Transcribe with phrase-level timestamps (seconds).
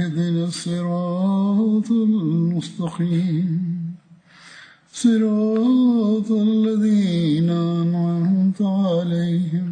[0.00, 3.48] اهدنا الصراط المستقيم
[4.92, 9.68] صراط الذين أنعمت عليهم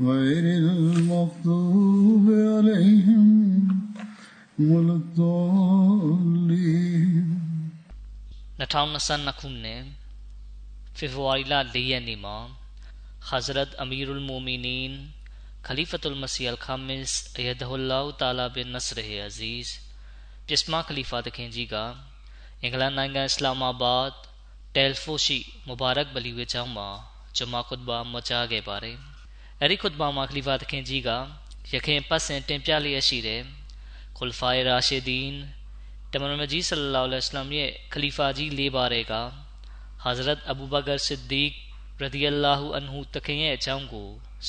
[0.00, 3.26] غير المغضوب عليهم
[4.58, 6.32] ولا الضالين
[8.58, 9.82] 2022ခုနှစ်
[10.98, 12.36] ဖေဖော်ဝါရီလ၄ရက်နေ့မှာ
[13.30, 14.92] Hazrat Amirul Mu'minin
[15.67, 19.67] Khalifatul Masih Al-Khamis Ayadahullah Ta'ala bin Nasr Aziz
[20.47, 21.75] ပြစ်မာခလီဖာတခင်ကြီးက
[22.61, 24.09] အင်္ဂလန်နိုင်ငံအစ္စလာမာဘတ်
[24.75, 25.37] တယ်ဖိုရှိ
[25.67, 26.89] မူဘာရက်ဘလီဝေကျောင်းမှာ
[27.37, 28.97] ဂျမာခွတ်ဘာမကြားခဲ့ပါတယ်။
[29.61, 29.87] အဲဒီခွ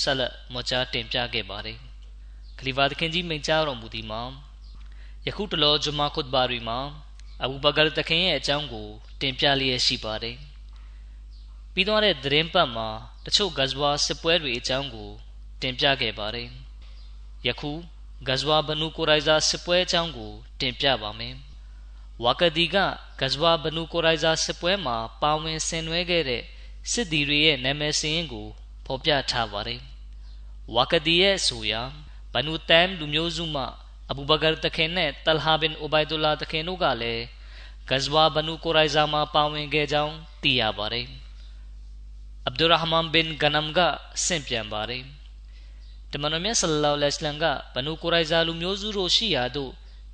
[0.01, 1.79] ဆက်လက်မကြားတင်ပြခဲ့ပါတယ်
[2.59, 4.23] ခလီဖာသခင်ကြီးမိန့်ကြားတော်မူသည်မှာ
[5.27, 6.79] ယခုတလောဂျမာခွတ်ဘာရီမှာ
[7.43, 8.89] အဘူဘကာသခင်ရဲ့အကြောင်းကို
[9.21, 10.37] တင်ပြလျက်ရှိပါတယ်
[11.73, 12.89] ပြီးသွားတဲ့သတင်းပတ်မှာ
[13.25, 15.11] တချို့ဂဇဝါစစ်ပွဲတွေအကြောင်းကို
[15.63, 16.49] တင်ပြခဲ့ပါတယ်
[17.47, 17.73] ယခု
[18.27, 21.35] ဂဇဝါဘနူကိုရိုင်ဇာစစ်ပွဲအကြောင်းကို တင်ပြပါမယ်
[22.25, 22.77] ဝါကဒီက
[23.21, 26.43] ဂဇဝါဘနူကိုရိုင်ဇာစစ်ပွဲမှာပါဝင်ဆင်နွှဲခဲ့တဲ့
[26.93, 28.49] စစ်သည်တွေရဲ့နာမည်စရင်းကို
[28.89, 29.81] ဖော်ပြထားပါတယ်။
[30.75, 31.83] ဝါကဒီရဲ့ဆိုရာ
[32.35, 33.65] ဘနူတမ်လူမျိုးစုမှ
[34.11, 37.25] အဘူဘကာတခင်နဲ့တလဟာဘင်အိုဘိုင်ဒူလာတခင်တို့ကလည်း
[37.89, 41.07] ဂဇဝါဘနူကိုရိုင်ဇာမှာပါဝင်ခဲ့ကြောင်းသိရပါတယ်။
[42.47, 43.81] အဗ်ဒူရဟမန်ဘင်ဂနမ်က
[44.25, 45.03] ဆင့်ပြန်ပါတယ်။
[46.13, 47.45] တမန်တော်မြတ်ဆလ္လာလဟ်အလัยဟိဝါစလမ်က
[47.75, 49.73] ဘနူကိုရိုင်ဇာလူမျိုးစုတို့ရှိရာသို့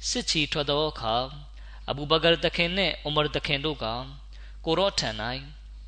[0.09, 1.15] စစ်ချီထွက်သောအခါ
[1.91, 3.87] အဘူဘကာတခင်နဲ့ဥမာတခင်တို့က
[4.65, 5.11] ကိုရော့ထံ၌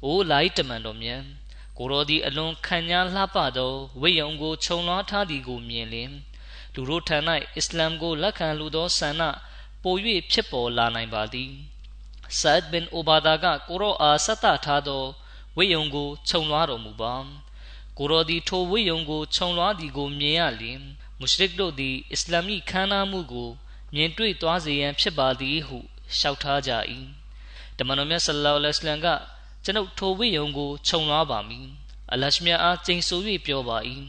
[0.05, 1.23] အိုလိုက်တမန်တော်မြတ်
[1.79, 6.11] ကိုရောသည်အလွန်ခံညာလှပသောဝိယုံကိုခြုံလွှားထားသည်ကိုမြင်လျင်
[6.75, 7.19] လူတို့ထံ၌
[7.57, 9.23] အစ္စလာမ်ကိုလက်ခံလူသောဆန္ဒ
[9.83, 9.95] ပို၍
[10.31, 11.51] ဖြစ်ပေါ်လာနိုင်ပါသည်
[12.41, 15.05] ဆတ်ဘင်အိုဘာဒါကကိုရောအားဆက်တထားသော
[15.57, 17.15] ဝိယုံကိုခြုံလွှားတော်မူပါ
[17.99, 20.81] ကိုရောသည်ထိုဝိယုံကိုခြုံလွှားသည်ကိုမြင်ရလျင်
[21.19, 23.51] မုရှရစ်တို့သည်အစ္စလာမီခန္ဓာမှုကို
[23.95, 25.79] မြင်တွေ့သွားစေရန်ဖြစ်ပါသည်ဟု
[26.17, 26.73] လျှောက်ထားကြ၏
[27.79, 29.07] တမန်တော်မြတ်ဆလ္လာလဟ်အလัยဟိဝါစလမ်က
[29.69, 31.69] ကျွန်ုပ်ထိုဝိယုံကိုခြုံလွှားပါမည်
[32.13, 33.79] အလရှမြအားကျိန်ဆို၍ပြောပါ၏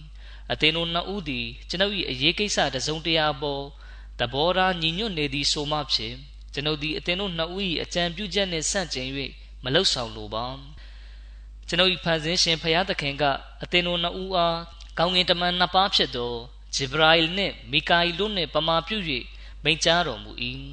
[0.51, 3.63] အသင်တို့နှစ်ဦးသည်ကျွန်ုပ်၏အရေးကိစ္စတစုံတရာပေါ်
[4.19, 6.15] သဘောထားညီညွတ်နေသည်ဆိုမှဖြင့်
[6.53, 9.07] ကျွန်ုပ်သည်အသင်တို့နှစ်ဦး၏အကြံပြုချက်နှင့်ဆန့်ကျင်၍
[9.63, 10.45] မလှုပ်ဆောင်လိုပါ
[11.67, 13.23] ကျွန်ုပ်၏ဖန်ဆင်းရှင်ဖျားသခင်က
[13.63, 14.57] အသင်တို့နှစ်ဦးအား
[14.97, 16.33] ကောင်းကင်တမန်နှစ်ပါးဖြစ်သော
[16.75, 18.97] ဂျေဘရာအီလ်နှင့်မီကာအီတို့နှင့်ပမာပြု၍
[19.63, 20.31] မိန့်ကြားတော်မူ၏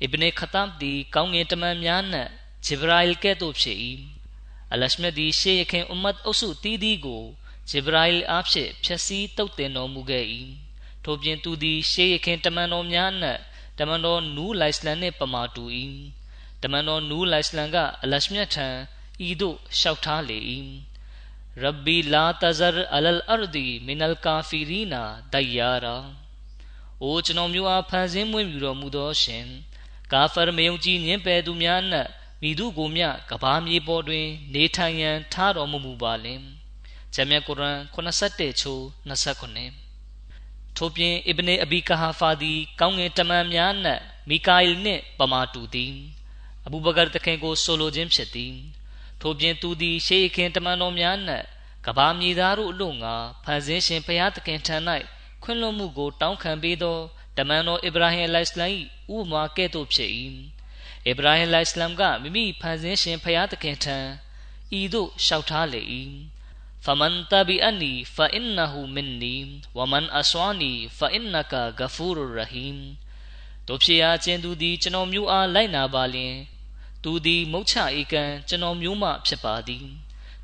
[0.00, 2.30] အစ်ဘနခတမ်ဒီကောင်းကင်တမန်များနှင့်
[2.66, 3.78] ဂျေဘရာအီလ်ကဲ့သို့ဖြစ်၏
[4.72, 7.24] အလရှမဒီရှေးခင်အွမ်မတ်အုပ်စုတီးတီးကို
[7.70, 10.26] ဂျေဘရာအီလ်အားဖြင့်ဖြည့်ဆည်းတုတ်တင်တော်မူခဲ့၏
[11.04, 13.40] ထို့ပြင်သူသည်ရှေးခင်တမန်တော်များနှင့်
[13.78, 15.64] တမန်တော်နူးလိုက်စလန်နှင့်ပမာတူ၏
[16.62, 18.68] တမန်တော်နူးလိုက်စလန်ကအလရှမြတ်ထံ
[19.28, 20.38] ဤသို့လျှောက်ထားလေ၏
[21.60, 25.96] ရဘ်ဘီလာတဇရအလလ်အရဒီမင်အလ်ကာဖီရီနာဒိုင်ယာရာ
[27.02, 29.46] အိုကျွန်တော်မျိုးအားဖန်ဆင်းမွေးမြူတော်မူသောရှင်
[30.12, 32.10] ကာဖာမယုံကြည်ညင်ပယ်သူများနှင့်
[32.44, 36.40] မိသူကိုမြကဘာမြေပေါ်တွင် နေထိုင်ရန်ထားတော်မူမူပါလင်
[37.14, 38.82] ဂျမ်မြတ်ကုရ်အာန်87ချိုး
[39.58, 45.94] 29ထို့ပြင်အစ်ဘနေအဘီကာဟာဖာသည် ကောင်းငင်တမန်များနှင့်မီကာအီလ်နှင့်ပမာတူသည်
[46.66, 48.54] အဘူဘကာတခင်ကိုဆိုလိုခြင်းဖြစ်သည်
[49.20, 51.44] ထို့ပြင်သူသည် ရှေးခင်တမန်တော်များနှင့်
[51.86, 54.76] ကဘာမြေသားတို့အလို့ငါဖန်ဆင်းရှင်ဘုရားသခင်ထံ၌
[55.42, 56.98] ခွင့်လွှတ်မှုကို တောင်းခံပေးသော
[57.36, 58.72] တမန်တော်အစ္စရာဟင်အလိုင်စလမ်၏
[59.14, 60.10] ဥပမာကဲ့သို့ဖြစ်၏
[61.07, 63.97] အစ္စရာဟင်အလိုင်စလမ်ကမိမိဖန်ဆင်းရှင်ဖျားသခင်ထံ
[64.79, 65.81] ဤသို့လျှောက်ထားလေ၏
[66.87, 69.37] فمن تبعني فإنه مني
[69.77, 72.77] ومن أسواني فإنك غفور رحيم
[73.67, 76.35] တို့ဖြစ်ရာကျင်သူသည်ကျွန်တော်မျိုးအားလိုက်နာပါလျင်
[77.03, 79.85] သူသည်မုတ်ချဧကံကျွန်တော်မျိုးမှဖြစ်ပါသည်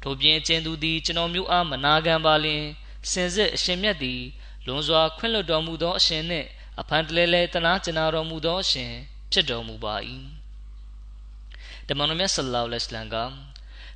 [0.04, 2.64] ထို့ပြင်ကျင်သူသည်ကျွန်တော်မျိုးအားမနာခံပါလျင်
[3.12, 4.22] စင်စစ်အရှင်မြတ်သည်
[4.66, 6.48] လွန်စွာခွင့်လွှတ်တော်မူသောအရှင်နှင့်
[6.80, 8.92] အဖန်တလဲလဲတနာကျင်နာတော်မူသောအရှင်
[9.31, 9.96] ဖြစ်တော်မူပါ၏
[11.88, 13.49] တမန်တော်မြတ်ဆလ္လာလဟ်အလိုင်းဝါဆလမ်က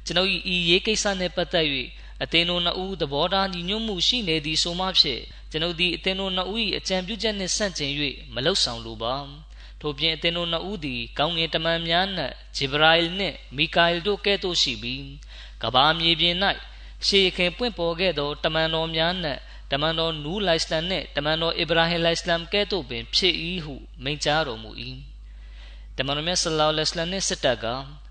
[0.07, 1.67] ကျွန်ုပ်၏ဤရေးကိစ္စနှင့်ပတ်သက်၍
[2.23, 7.93] အသင်တို့နှစ်ဦးသဘောထားညီညွတ်မှုရှိနေသည်ဆိုမှဖြင့်ကျွန်ုပ်သည်အသင်တို့နှစ်ဦး၏အကြံပြုချက်နှင့်ဆန့်ကျင်၍
[8.35, 9.15] မလောက်ဆောင်လိုပါ
[9.81, 15.05] ထို့ပြင်အသင်တို့နှစ်ဦးသည်ကောင်းကင်တမန်များနှင့်ဂျေဘရာအီလ်နှင့်မီကာအီလ်တို့ကဲ့သို့ရှိပြီး
[15.63, 16.37] ကဘာမြေပြင်၌
[17.07, 19.41] ရှေးခင်ပွင့်ပေါ်ခဲ့သောတမန်တော်များနှင့်
[19.73, 23.35] တမန်တော်နူးလိုင်စလမ်နှင့်တမန်တော်အစ္စရာဟင်လိုင်စလမ်ကဲ့သို့ပင်ဖြစ်၏
[23.65, 24.71] ဟုမိန့်ကြားတော်မူ၏
[25.99, 27.67] တမန်တော်မြတ်ဆလ္လာလဟ်အလိုင်းဝါဆလမ်နှင့်စစ်တပ်က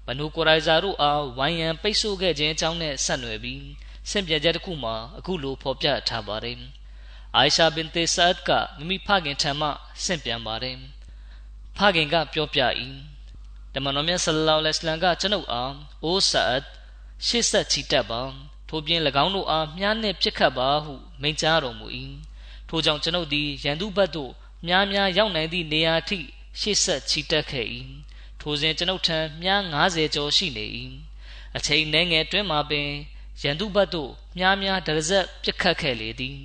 [0.07, 3.63] ဘနူကိုရိုင်ဇာတို့အားဝိုင်းရန်ပိတ်ဆို့ခဲ့ခြင်းအကြောင်းနဲ့ဆက်နွယ်ပြီး
[4.09, 6.57] ဆင့်ပြချက်တစ်ခုမှာအခုလိုဖော်ပြထားပါတယ်။
[7.35, 9.69] အိုင်ရှာဘင်တေဆတ်ကမိမိဖခင်ထံမှ
[10.03, 10.77] ဆင့်ပြန်ပါတယ်။
[11.77, 12.61] ဖခင်ကပြောပြ၏။
[13.73, 15.73] တမန်တော်မြတ်ဆလ္လာလဟ်အလိုင်းကကျွန်ုပ်အား
[16.03, 16.63] အိုးဆတ်
[17.27, 18.21] ရှေ့ဆက်ချီတက်ပါ
[18.69, 21.87] ထို့ပြင်၎င်းတို့အားမြားနှင့်ပြစ်ခတ်ပါဟုမိန့်ကြားတော်မူ၏။
[22.69, 24.31] ထို့ကြောင့်ကျွန်ုပ်သည်ရန်သူဘက်သို့
[24.67, 26.19] မြားများရောက်နိုင်သည့်နေရာထိ
[26.59, 27.67] ရှေ့ဆက်ချီတက်ခဲ့၏။
[28.39, 30.65] ထိုစဉ်ကျွန်ုပ်ထံမြား90ကျော်ရှိနေ၏။
[31.55, 32.89] အချိန်နှဲငယ်တွင်မှပင်
[33.41, 36.39] ရန်သူဘတ်တို့မြားများဒရဇက်ပြစ်ခတ်ခဲ့လေသည်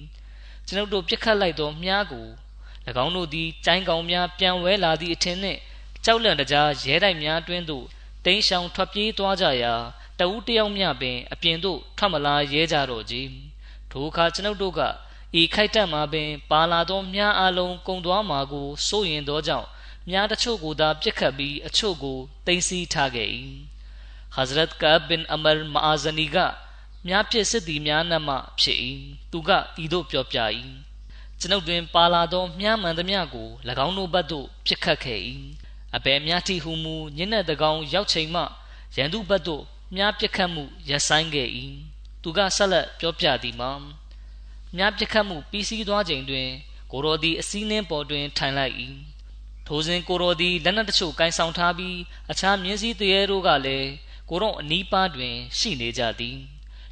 [0.67, 2.26] ကျွန်ုပ်တို့ပြစ်ခတ်လိုက်သောမြားကို၎
[3.05, 5.61] င်းတို့သည်ကျိုင်းကောင်များပြန်ဝဲလာသည့်အထင်နှင့်
[6.05, 7.85] ကြောက်လန့်တကြားရဲတိုက်များတွင်သို့
[8.25, 9.75] တိမ်းရှောင်ထွက်ပြေးသွားကြရာ
[10.19, 13.31] တဦးတယောက်မျှပင်အပြင်သို့ထွက်မလာရဲကြတော့ကြီး
[13.91, 14.81] ထိုအခါကျွန်ုပ်တို့က
[15.41, 19.67] ဤခိုက်တက်မှာပင် ပါလာသောမြားအလုံးကုံသွားမှာကိုစိုးရင်သောကြောင့်
[20.11, 23.29] မြားတချို့ကိုသာပြစ်ခတ်ပြီးအချို့ကိုတင်စီထားခဲ့၏
[24.35, 26.37] ဟဇရတ်ကဘင်အမရ်မာဇနီက
[27.06, 28.79] များဖြစ်စစ်သည်များနှမှဖြစ်၏
[29.31, 29.50] သူက
[29.82, 30.38] ဤသို့ပြောပြ၏
[31.41, 33.49] ကျွန်ုပ်တွင်ပါလာသောမြားမှန်သမျှကို၎
[33.87, 35.20] င်းတို့ဘက်သို့ပြစ်ခတ်ခဲ့၏
[35.97, 38.43] အဘယ်များတိဟုမူညနေတကောင်ရောက်ချိန်မှ
[38.97, 39.62] ရန်သူဘက်သို့
[39.94, 41.49] မြားပြစ်ခတ်မှုရပ်ဆိုင်ခဲ့၏
[42.23, 43.73] သူကဆက်လက်ပြောပြသည်မှာ
[44.76, 46.49] မြားပြစ်ခတ်မှုပြီးစီးသွားချိန်တွင်
[46.91, 48.75] ကိုရိုသည်အစည်းနှင်းပေါ်တွင်ထိုင်လိုက်၏
[49.66, 51.96] ထိုစဉ်ကိုရိုသည်လက်နက်တချို့ကင်ဆောင်ထားပြီး
[52.30, 53.88] အခြားမြင်းစည်းတရေတို့ကလည်း
[54.28, 56.36] ကိုရောအနီးပါးတွင် ရှိနေကြသည်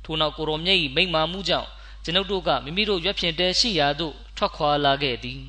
[0.04, 1.68] ထို့နောက်ကိုရောမြတ်၏မိန့်မာမှုကြောင့်
[2.04, 5.42] ကျွန်ုပ်တို့ကမိမိတို့ရွက်ဖြင့်တဲရှိရာသို့ထွက်ခွာလာခဲ့သည်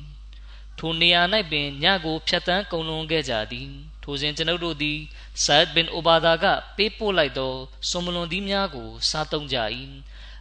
[0.78, 3.68] ထိုနေရာ၌ပင်ညကိုဖြတ်တန်းကုံလွန်ခဲ့ကြသည်
[4.02, 4.98] ထိုစဉ်ကျွန်ုပ်တို့သည်
[5.44, 6.44] ဆာဒ်ဘင်အိုဘာဒါက
[6.76, 7.54] ပေးပို့လိုက်သော
[7.88, 9.56] ဆွန်မလွန်သီးများကို စားသုံးကြ၏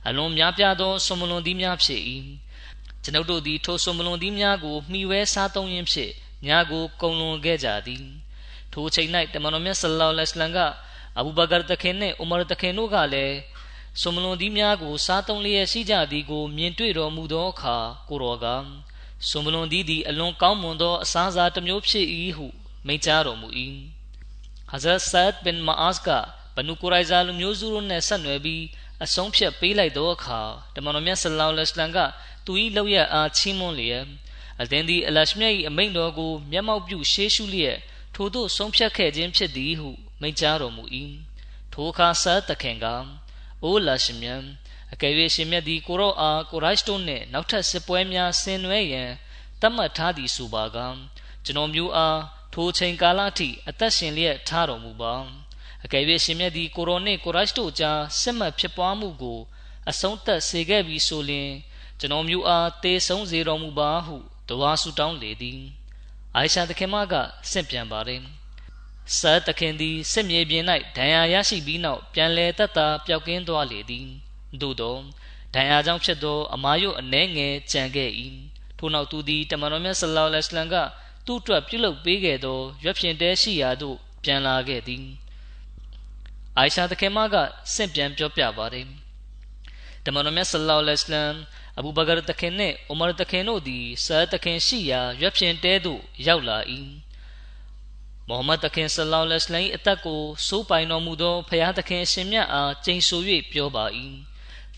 [0.07, 2.01] အလွန်များပြားသောဆွန်မလွန်သီးများဖြစ်၏
[3.03, 6.13] ကျွန်ုပ်တို့သည်ထိုဆွန်မလွန်သီးများကိုမှီဝဲစားသုံးရင်းဖြင့်
[6.47, 8.05] ညကိုကုံလွန်ခဲ့ကြသည်
[8.73, 10.59] ထိုချိန်၌တမန်တော်မြတ်ဆလ္လာလဟ်အလัยဟိဝါစလမ်က
[11.17, 13.35] အဘူဘကာတခင်နှင့်ဥမာတခင်တို့ကလည်း
[14.01, 17.75] ဆွန်မလွန်သီးများကို စားသုံးလျက်ရှိကြသည်ကို မြင်တွေ့တော်မူသောအခါ
[18.09, 18.45] ကိုတော်က
[19.27, 22.05] ဆွန်မလွန်သီးသည်အလွန်ကောင်းမွန်သောအစားအစာတစ်မျိုးဖြစ်၏
[22.37, 22.47] ဟု
[22.87, 23.47] မိန့်ကြားတော်မူ၏
[24.69, 26.09] ဟဇရတ်ဆတ်ဘင်မာအာစ်က
[26.55, 28.63] ဘနူကိုရိုင်ဇာလူမျိုးစုတို့နှင့်ဆက်နွယ်ပြီး
[29.03, 30.41] အဆုံးဖြတ်ပေးလိုက်သောအခါ
[30.75, 31.99] တမန်တော်မြတ်ဆလောလ္လဟ်အလိုင်းက
[32.45, 34.05] သူ၏လောက်ရအားချီးမွမ်းလျက်
[34.61, 37.77] အသင်သည်အလရှမြတ်၏အမိန့်တော်ကို မျက်မှောက်ပြုရှေးရှုလျက်
[38.15, 39.89] ထိုသို့ဆုံးဖြတ်ခဲ့ခြင်းဖြစ်သည်ဟု
[40.21, 40.83] မိန့်ကြားတော်မူ၏
[41.73, 42.85] ထိုအခါဆတ်တခင်က
[43.63, 44.41] အိုလာရှင်မြတ်
[44.93, 49.11] အကယ်၍ရှင်မြတ်သည်ကိုရောအားကိုရိုက်စ်တို့နှင့်နောက်ထပ်စစ်ပွဲများဆင်နွှဲရန်
[49.61, 50.77] တတ်မှတ်ထားသည်ဆိုပါက
[51.45, 52.19] ကျွန်တော်မျိုးအား
[52.53, 55.13] ထိုချိန်ကာလအထိအသက်ရှင်လျက်ထားတော်မူပါ
[55.85, 59.39] အကယ်၍ရှင်မြတ်သည်ကိုရောနှင့်ကိုရိုက်စ်တို့ကြားစစ်မှတ်ဖြစ်ပွားမှုကို
[59.89, 61.51] အဆုံးသတ်စေခဲ့ပြီးဆိုလျှင်
[61.99, 64.17] ကျွန်တော်မျိုးအားတေဆုံးစေတော်မူပါဟု
[64.49, 65.59] တဝါဆူတောင်းလေသည်
[66.35, 67.13] အိုင်ရှာသခင်မက
[67.51, 68.21] ဆင့်ပြန်ပါတယ်
[69.17, 70.63] ဆာတခင်သည်စစ်မြေပြင်၌
[70.97, 74.07] ဒဏ်ရာရရှိပြီးနောက်ပြန်လည်သက်သာပျောက်ကင်းသွားလေသည်
[74.61, 74.95] သို့သော
[75.53, 78.11] ဒဏ်ရာကြောင့်ဖြစ်သောအမားရုပ်အနှဲငယ်ကြံခဲ့၏
[78.77, 80.75] ထို့နောက်သူသည်တမန်တော်မြတ်ဆလောလ္လဟ်အလัยဟိဝါစလမ်က
[81.25, 85.05] သူ့အတွက်ပြုလုပ်ပေးခဲ့သောရွက်ဖြင့်တဲရှိရာသို့ပြန်လာခဲ့သည်
[86.57, 87.35] အိုင်ရှာတခင်မက
[87.73, 88.87] ဆင့်ပြန်ပြောပြပါတယ်
[90.05, 91.31] တမန်တော်မြတ်ဆလောလ္လဟ်အလัยဟိဝါစလမ်
[91.77, 96.57] အဘူဘကာတခင်နှင့်အိုမာတခင်တို့သည်ဆာတခင်ရှိရာရွက်ဖြင့်တဲသို့ရောက်လာ၏
[98.27, 103.85] မိုဟမ္မဒ်တခင်ဆလောလ္လဟ်အလိုင်းအသက်ကိုစိုးပိုင်တော်မူသောဖျားသခင်အရှင်မြတ်အားကျိန်ဆို၍ပြောပါ၏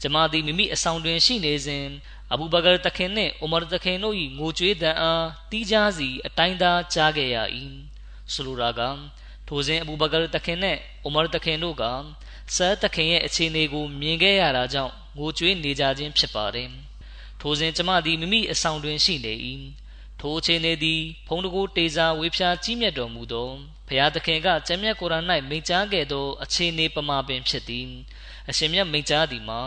[0.01, 1.86] ကျမသည်မိမိအဆောင်တွင်ရှိနေစဉ်
[2.32, 7.38] အဘူဘကာတခင်နှင့်အိုမာတခင်တို့၏ငိုကြွေးသံအားတီးခြားစီအတိုင်းသာကြားခဲ့ရ၏
[8.34, 8.82] ဆိုလိုတာက
[9.48, 11.84] ထိုစဉ်အဘူဘကာတခင်နှင့်အိုမာတခင်တို့က
[12.56, 16.87] ဆာတခင်ရဲ့အခြေအနေကိုမြင်ခဲ့ရတာကြောင့်ငိုကြွေးနေကြခြင်းဖြစ်ပါတယ်
[17.41, 19.34] ထိုစဉ်ကျမသည်မိမိအဆောင်တွင်ရှိနေ၏
[20.20, 23.50] ထိုအခြေအနေသည်ဖုံးတကူတေစာဝေဖြာကြီးမြတ်တော်မူသော
[23.88, 27.88] ဘုရားသခင်ကကျမ်းမြတ်ကုရ်အာန်၌မိန့်ကြားခဲ့သောအခြေအနေပမာပင်ဖြစ်သည်
[28.50, 29.62] အရှင်မြတ်မိန့်ကြားသည်မှာ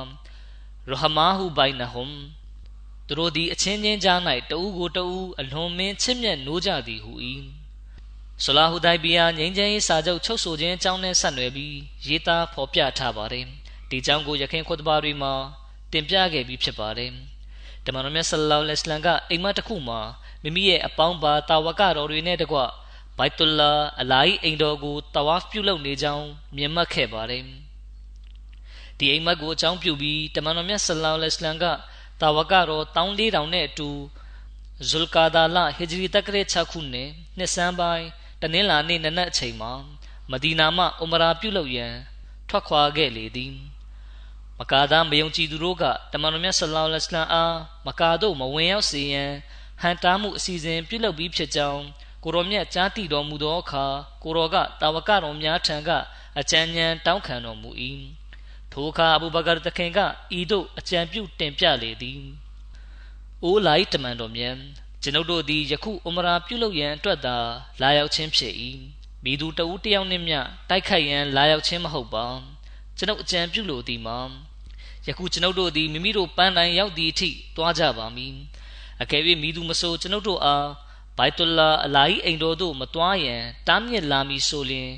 [0.90, 2.14] ရဟမာဟုဘိုင်နဟွမ်
[3.06, 7.12] သူတို့သည်အချင်းချင်းကြား၌တဦးကိုတဦးအလွန်မင်းချစ်မြတ်နိုးကြသည်ဟု၏
[8.44, 13.46] ဆလာဟူဒိုင်ဘီယာငိမ့်ချမ်းရေးစာချုပ်ချုပ်ဆိုခြင်းအကြောင်းနဲ့ဆက်နွယ်ပြီးရေးသားဖော်ပြထားပါတယ်
[13.90, 15.34] ဒီအကြောင်းကိုယခင်ခွတ်ဘာတွေမှာ
[15.92, 17.12] တင်ပြခဲ့ပြီးဖြစ်ပါတယ်
[17.84, 20.00] တမန်တော်မြတ်ဆလ္လာလဟ်အလัยဟ်ကအိမ်မတစ်ခုမှာ
[20.42, 22.58] မိမိရဲ့အပေါင်းပါတာဝကတော်တွေနဲ့တကွ
[23.18, 27.44] ဘိုက်တူလာအလာဟီအိမ်တော်ကိုတဝါဖ်ပြုလုပ်နေကြောင်းမြင်မှတ်ခဲ့ပါတယ်
[28.98, 31.64] ဒီအိမ်မက်ကိုအကြောင်းပြုပြီးတမန်တော်မြတ်ဆလ္လာလဟ်အလัยဟ်က
[32.20, 33.88] တာဝကတော်1400နဲ့အတူ
[34.88, 37.08] ဇုလ်ကာဒါလဟီဂျရီတက္ကရာ6ခုနှစ်
[37.38, 38.06] နှစ်ဆန်းပိုင်း
[38.40, 39.72] တနင်္လာနေ့နနက်အချိန်မှာ
[40.30, 41.94] မဒီနာမှအူမရာပြုလုပ်ရန်
[42.48, 43.54] ထွက်ခွာခဲ့လေသည်
[44.60, 49.32] မကာသားမယုံကြည်သူတို့ကတမန်တော်မြတ်ဆလောလ္လဟ်အလိုင်းအားမကာတို့မဝင်ရောက်စေရန်
[49.80, 51.82] ဟန်တားမှုအစီအစဉ်ပြုလုပ်ပြီးဖြစ်ကြောင်း
[52.24, 53.84] ကိုရောမြတ်ကြားတိတော်မူသောအခါ
[54.22, 55.90] ကိုရောကတာဝကတော်များထံက
[56.38, 57.70] အကြံဉာဏ်တောင်းခံတော်မူ၏
[58.72, 59.98] ထိုအခါအဘူဘကာတခင်က
[60.38, 62.22] ဤသို့အကြံပြုတင်ပြလေသည်
[63.42, 64.56] အိုးလိုက်တမန်တော်မြတ်
[65.02, 67.36] ကျွန်ုပ်တို့သည်ယခုအမရာပြုလုပ်ရန်အတွက်သာ
[67.80, 68.54] လာရောက်ခြင်းဖြစ်၏
[69.24, 70.40] မိသူတဦးတယောက်နှင့်မျှ
[70.70, 72.26] တိုက်ခိုက်ရန်လာရောက်ခြင်းမဟုတ်ပါ
[72.96, 74.18] ကျွန်ုပ်အကြံပြုလိုသည်မှာ
[75.10, 78.34] ယခုကျွန်ုပ်တို့သည်မိမိတို့ပန်းတိုင်ရောက်သည့်အထိတွားကြပါမည်
[79.02, 80.68] အကယ်၍မိသူမဆိုကျွန်ုပ်တို့အား
[81.18, 84.90] ဘိုက်တူလာအလာဟီအိမ်တော်သို့မတွားရန်တားမြစ်လာမည်ဆိုလျှင်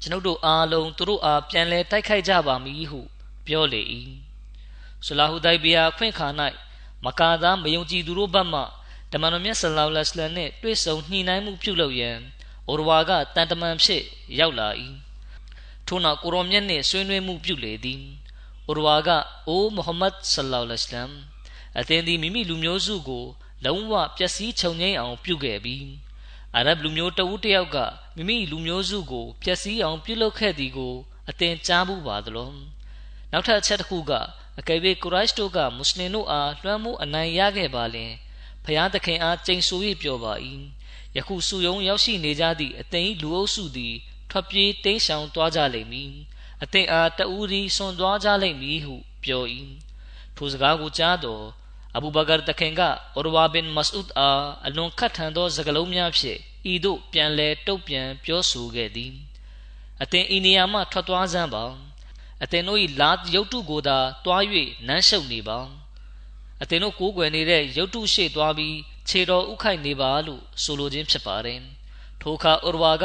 [0.00, 3.00] ကျွန်ုပ်တို့အားလုံးသူတို့အားပြန်လဲတိုက်ခိုက်ကြပါမည်ဟု
[3.46, 3.82] ပြောလေ၏
[5.06, 6.28] ဆလာဟူဒိုင်ဘီယာခွင့်ခါ၌
[7.04, 8.60] မကာသားမယုံကြည်သူတို့ဘက်မှ
[9.12, 12.18] တမန်တော်မြတ်ဆလောလ္လဟ်အလိုင်းနှင့်တွေ့ဆုံညှိနှိုင်းမှုပြုလုပ်ရန်
[12.68, 14.02] အိုရဝါကတန်တမန်ဖြစ်
[14.38, 14.68] ရောက်လာ၏
[15.86, 18.02] ထို့နောက်ကိုရောမြတ်နှင့်ဆွေးနွေးမှုပြုလေသည်
[18.70, 19.10] အိုရဝါက
[19.48, 21.16] အိုမုဟမ္မဒ်ဆလောလ္လဟ်အလိုင်း
[21.80, 23.24] အသင်သည်မိမိလူမျိုးစုကို
[23.64, 25.86] လုံးဝပျက်စီးချုပ်ငိမ့်အောင်ပြုခဲ့ပြီး
[26.54, 27.76] အာရဗ်လူမျိုးတဦးတယောက်က
[28.16, 30.94] မိမိလူမျိုးစုကိုပျက်စီးအောင်ပြုလုပ်ခဲ့သည်ကို
[31.30, 32.52] အသင်ကြားမှုပါသလို
[33.32, 34.12] နောက်ထပ်အချက်တစ်ခုက
[34.58, 38.12] အကယ်၍ကုရိုက်တို့ကမွတ်စလင်တို့အားလွှမ်းမိုးအနိုင်ရခဲ့ပါလင်
[38.64, 40.32] ဖျားသခင်အားကြိမ်ဆို၍ပြောပါ၏
[41.16, 43.94] ယခုစုယုံရောက်ရှိနေကြသည့်အသိလူအုပ်စုသည်
[44.30, 46.12] ထွက်ပြေးတိမ်းရှောင်သွားကြလိမ့်မည်
[46.62, 49.44] အသင်အားတဦးသည်ဆွန်သွားကြလိမ့်မည်ဟုပြော၏
[50.36, 51.44] ထိုစကားကိုကြားတော့
[51.96, 52.80] အဘူဘကာတခင်က
[53.16, 56.38] အော်ဝါဘင်မစအူဒ်အားအလွန်ခတ်ထန်သောစကားလုံးများဖြင့်
[56.72, 59.12] ဤသို့ပြန်လဲတုတ်ပြန်ပြောဆိုခဲ့သည်
[60.02, 61.64] အသင်ဤနေရာမှထွက်သွားစမ်းပါ
[62.42, 64.42] အသင်တို့၏လာရုတ်တုကိုသာတွား၍
[64.86, 65.58] နမ်းရှုပ်နေပါ
[66.62, 68.76] အသင်တို့ကိုးကွယ်နေတဲ့ရုတ်တုရှေ့သွားပြီး
[69.08, 71.60] ခြေတော်ဥခိုက်နေပါလို့ဆိုလိုခြင်းဖြစ်ပါတယ်
[72.20, 73.04] ထိုအခါအော်ဝါက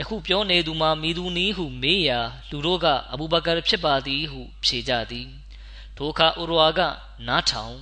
[0.00, 2.20] ယခုပြောနေသူမှာမိသူနီးဟုမေးရာ
[2.50, 5.28] လူတို့ကအဘူဘကာဖြစ်ပါသည်ဟု ဖြေကြသည်
[5.96, 6.80] ထိုအခါအိုရဝါက
[7.26, 7.76] နားထောင်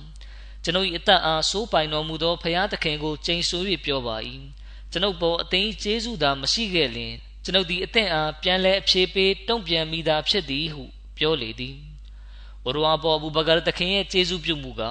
[0.63, 4.17] ကျွန်ုပ်၏အသက်အားစိုးပိုင်တော်မူသောဖရာသခင်ကိုကျိန်ဆို၍ပြောပါ၏
[4.91, 7.13] ကျွန်ုပ်ပေါ်အသိကျေးဇူးသာမရှိခဲ့လျင်
[7.43, 10.83] ကျွန်ုပ်သည်အသင့်အားပြန်လဲအဖြေပေးတုံ့ပြန်မိသာဖြစ်သည်ဟု
[11.17, 11.77] ပြောလေသည်
[12.65, 14.83] အိုရဝါပေါ်အဘူဘကာသခင်ရဲ့ကျေးဇူးပြုမှုက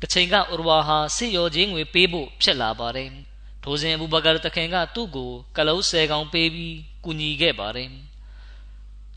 [0.00, 3.10] တချိန်ကအိုရဝါဟာစစ်ရောချင်းငွေပေးဖို့ဖြစ်လာပါတယ်
[3.64, 7.90] ထိုစဉ်အဘူဘကာတခင်ကသူ့ကိုကလုံးဆယ်ကောင်ပေးပြီးကူညီခဲ့ပါတယ်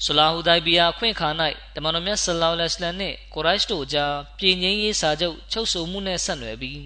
[0.06, 1.30] ဆလာဟူဒိုင်ဘီယာခွင့်ခါ၌
[1.76, 6.82] တမန်တော်မြတ်ဆလောလ္လဟ်အလိုင်းနှင့်ကိုရိုက်တို့ကြားပြည်ငင်းရေးစာချုပ်ချုပ်ဆိုမှုနဲ့ဆက်နွယ်ပြီး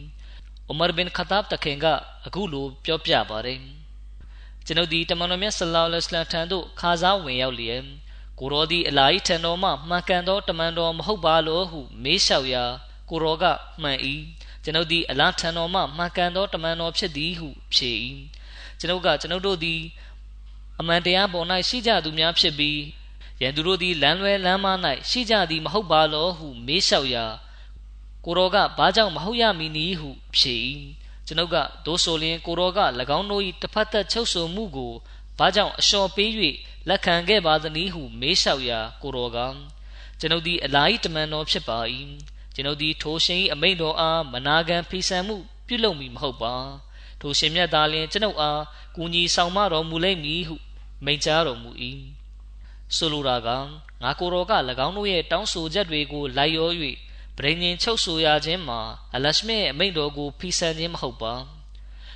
[0.72, 1.86] ဥမာဘင်ခတာဘ်တခင်က
[2.26, 3.60] အခုလိုပြောပြပါတယ်
[4.66, 7.84] ကျွန်ုပ်ဒီတမန်တော်မြတ်ဆလောလ္လဟ်အလိုင်းထံသို့ခါစားဝင်ရောက်လျက်
[8.40, 12.64] ကိုရောဒီအလာဟီထံတော်မှမှန်ကန်သောတမန်တော်မဟုတ်ပါလို့ဟုမေးလျှောက်ရာ
[13.10, 13.46] ကိုရောက
[13.82, 14.00] မှန်၏
[14.68, 17.92] ကျွန်ုပ်သည်အလားထံတော်မှမှန်ကန်သောတမန်တော်ဖြစ်သည်ဟုဖြေ၏
[18.80, 19.82] ကျွန်ုပ်ကကျွန်ုပ်တို့သည်
[20.80, 22.82] အမှန်တရားပေါ်၌ရှိကြသူများဖြစ်ပြီး
[23.42, 24.68] ရန်သူတို့သည်လမ်းလွဲလမ်းမ၌
[25.10, 27.26] ရှိကြသည်မဟုတ်ပါလောဟုမေးလျှောက်ရာ
[28.26, 30.56] ကိုရောကဘာကြောင့်မဟုတ်ရမည်နည်းဟုဖြေ၏
[31.28, 32.80] ကျွန်ုပ်ကဒိုးဆိုလျင်ကိုရောက၎
[33.18, 34.94] င်းတို့၏တစ်ဖက်သက်ချုပ်ဆိုမှုကို
[35.40, 36.32] ဘာကြောင့်အလျှော်ပေး၍
[36.88, 39.38] လက်ခံခဲ့ပါသနည်းဟုမေးလျှောက်ရာကိုရောက
[40.20, 41.80] ကျွန်ုပ်သည်အလာဟီတမန်တော်ဖြစ်ပါ၏
[42.58, 45.36] ကျွန်ုပ်သည်ထိုရှင်၏အမိန့်တော်အားမနာခံဖိဆန်မှု
[45.68, 46.56] ပြုလုပ်မည်မဟုတ်ပါ
[47.22, 48.62] ထိုရှင်မြတ်သားလျင်ကျွန်ုပ်အား
[48.96, 50.56] ကူညီဆောင်မတော်မူလိမ့်မည်ဟု
[51.06, 51.72] မိန့်ကြားတော်မူ၏
[52.96, 53.50] ဆိုလိုတာက
[54.04, 54.54] ငါကိုယ်တော်က၎
[54.86, 56.70] င်းတို့ရဲ့တောင်းဆိုချက်တွေကိုလိုက်ရော၍
[57.38, 58.80] ဗြိဉ္ဉ်ချုပ်ဆိုရခြင်းမှာ
[59.16, 61.34] အလရှမေရဲ့အမိန့်တော်ကိုဖိဆန်ခြင်းမဟုတ်ပါ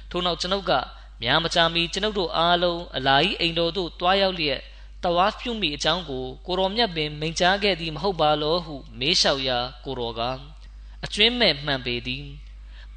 [0.10, 0.72] ထို့နောက်ကျွန်ုပ်က
[1.22, 4.62] များမကြာမီကျွန်ုပ်တို့အားလုံးအလာကြီးအိမ်တော်သို့တွားရောက်လျက်
[5.04, 10.22] တဝါဖ်ပြုမိအကြောင်းကိုကိုရောမြတ်ပင်မိန့်ကြားခဲ့သည်မဟုတ်ပါလောဟု မေးလျှောက်ရာကိုရောက
[11.06, 12.26] အကျွင်းမဲ့မှန်ပေသည်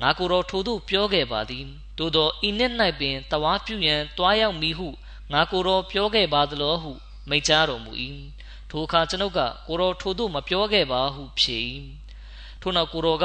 [0.01, 1.65] ငါကိုရောထိုသို့ပြောခဲ့ပါသည်
[1.99, 4.89] သို့သောဤနှစ်၌ပင်တဝါဖ်ပြုရန်တွားရောက်မည်ဟု
[5.33, 6.93] ငါကိုရောပြောခဲ့ပါသလောဟု
[7.29, 7.93] မိန့်ကြားတော်မူ၏
[8.71, 11.59] ထိုအခါကျွန်ုပ်ကကိုရောထိုသို့မပြောခဲ့ပါဟုဖြေ၏
[12.61, 13.25] ထို့နောက်ကိုရောက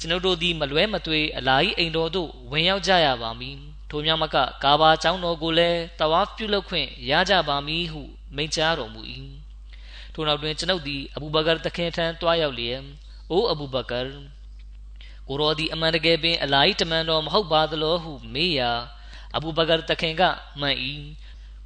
[0.00, 3.58] ကျွန်ုပ်တို့သည်မလွဲမသွေအလာကြီးအိမ်တော်သို့ဝင်ရောက်ကြရပါမည်
[3.96, 8.02] ထိုများမကကာဘာကျောင်းတော်ကိုလည်းတဝါပြုလုပ်ခွင့်ရကြပါမည်ဟု
[8.36, 9.00] မိန့်ကြားတော်မူ၏
[10.14, 12.80] ထို့နောက်တွင်ကျွန်ုပ်သည်အဘူဘကာတခင်ထံတွားရောက်လျက်
[13.30, 14.00] အိုးအဘူဘကာ
[15.28, 18.72] ကိုရောသည်အမှန်တကယ်ပင်အလာဟီတမန်တော်မဟုတ်ပါသလိုဟုမေးရာ
[19.36, 20.22] အဘူဘကာတခင်က
[20.60, 20.76] မှန်၏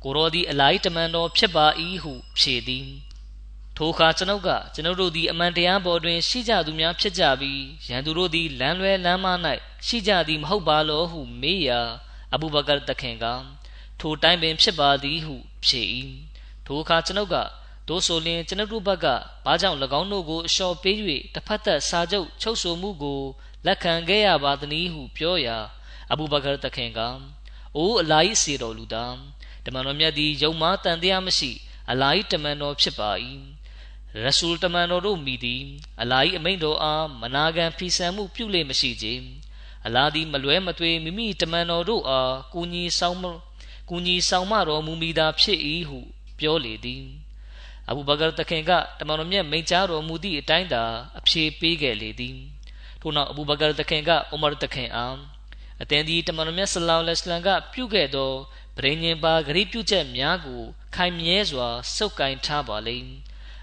[0.03, 1.67] ကိုရောသည်အလာဟီတမန်တော်ဖြစ်ပါ၏
[2.03, 2.89] ဟုဖြေသည်
[3.77, 9.27] ထိုအခါကျွန်ုပ်ကကျွန်ုပ်တို့သည်အမှန်တရားပေါ်တွင် ရှိကြသူများဖြစ်ကြပြီးရန်သူတို့သည်လမ်းလွဲလမ်းမ၌
[9.87, 11.83] ရှိကြသည်မဟုတ်ပါလောဟုမေးရာ
[12.35, 13.27] အဘူဘကာတခင်က
[14.01, 15.83] ထိုတိုင်းပင်ဖြစ်ပါသည်ဟုဖြေ၏
[16.67, 17.37] ထိုအခါကျွန်ုပ်က
[17.89, 19.07] သို့ဆိုလျှင်ကျွန်ုပ်တို့ဘက်က
[19.45, 20.99] ဘာကြောင့်၎င်းတို့ကိုအလျှော်ပေး၍
[21.35, 23.21] တစ်ဖက်သက်စာချုပ်ချုပ်ဆိုမှုကို
[23.67, 25.59] လက်ခံခဲ့ရပါသနည်းဟုပြောရာ
[26.13, 27.01] အဘူဘကာတခင်က
[27.77, 29.17] အိုးအလာဟီစေတော်လူသား
[29.65, 31.51] တမန်တော်မြတ်သည်ယုံမားတန်တရားမရှိ
[31.91, 33.11] အလာဟီတမန်တော်ဖြစ်ပါ၏
[34.25, 35.63] ရဆူလ်တမန်တော်တို့မိသည်
[36.01, 39.07] အလာဟီအမိန့်တော်အားမနာခံဖီဆန်မှုပြုလေမရှိကြ
[39.89, 43.19] အလာသည်မလွဲမသွေမိမိတမန်တော်တို့အားကူညီဆောင်
[43.89, 45.99] ကူညီဆောင်မတော်မူမိတာဖြစ်၏ဟု
[46.39, 47.05] ပြောလေသည်
[47.89, 50.83] အဘူဘကာတခင်ကတမန်တော်မြတ်မိန့်ကြားတော်မူသည့်အတိုင်းသာ
[51.19, 52.39] အဖြေပေးခဲ့လေသည်
[53.01, 55.17] ထို့နောက်အဘူဘကာတခင်ကအူမာတခင်အား
[55.83, 58.33] အသင်သည်တမန်တော်မြတ်ဆလောလ္လဟ်အလัยဟိဝါစလမ်ကပြုခဲ့သော
[58.79, 60.63] ဗြိဉ္ဉ်ပါဂရိပြုချက်များကို
[60.97, 63.11] ခိုင်မြဲစွာစုပ်ကိုင်ထားပါလိမ့်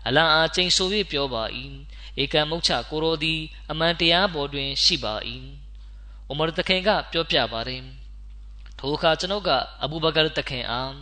[0.08, 1.44] အလံအားကျိန်ဆို၍ပြောပါ၏
[2.22, 3.42] ဧကံမုတ်ချကိုရိုသည်
[3.72, 5.16] အမှန်တရားပေါ်တွင်ရှိပါ၏
[6.30, 7.82] အူမာတခင်ကပြောပြပါတယ်
[8.80, 9.50] ထိုအခါကျွန်ုပ်က
[9.84, 10.96] အဘူဘကာတခင်အား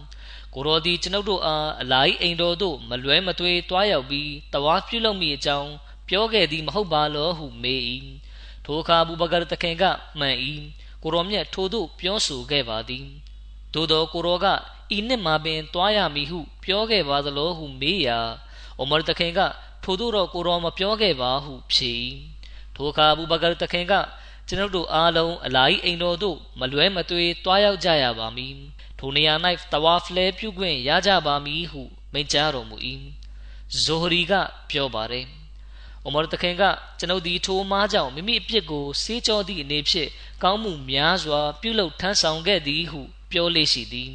[0.54, 5.72] ကိုရောဒီကျွန်ုပ်တို့အားအလာဟီအိမ်တော်သို့မလွဲမသွေတွားရောက်ပြီးတဝါပြုလုပ်မိအကြောင်း
[6.10, 7.82] ပြောခဲ့သည်မဟုတ်ပါလောဟုမေး၏
[8.66, 9.84] ထိုအခါဘူဘကာတခင်က
[10.20, 10.38] မှန်၏
[11.04, 13.06] ကိုရောမြတ်ထိုသို့ပြောဆိုခဲ့ပါသည်
[13.74, 14.48] သို့သောကိုရောက
[14.96, 18.20] ဤနှစ်မှာပင်တွားရမည်ဟု ပြောခဲ့ပါသလိုဟုမေးရာ
[18.80, 19.40] အိုမာတခင်က
[19.84, 21.94] ထိုသို့တော့ကိုရောမပြောခဲ့ပါဟုဖြေ၏
[22.76, 23.94] ထိုအခါဘူဘကာတခင်က
[24.48, 28.54] ကျွန်ုပ်တို့အားလုံးအလာဟီအိမ်တော်သို့မလွဲမသွေတွားရောက်ကြရပါမည်
[29.00, 29.34] ထိုနေရာ၌
[29.74, 31.82] တဝါဖလဲပြုခွင့်ရကြပါမည်ဟု
[32.14, 32.78] မိန့်ကြားတော်မူ၏
[33.84, 34.34] ဇိုဟရီက
[34.70, 35.26] ပြောပါတယ်
[36.04, 36.64] အိုမာတခင်က
[37.00, 40.10] ကျွန်ုပ်ဒီထိုမားကြောင့်မိမိအပြစ်ကိုစေးကြောသည့်အနေဖြင့်
[40.44, 43.02] ကောင်းမှုများစွာ ပြုလုပ်ထမ်းဆောင်ခဲ့သည်ဟု
[43.32, 44.12] ပြောလေရှိသည်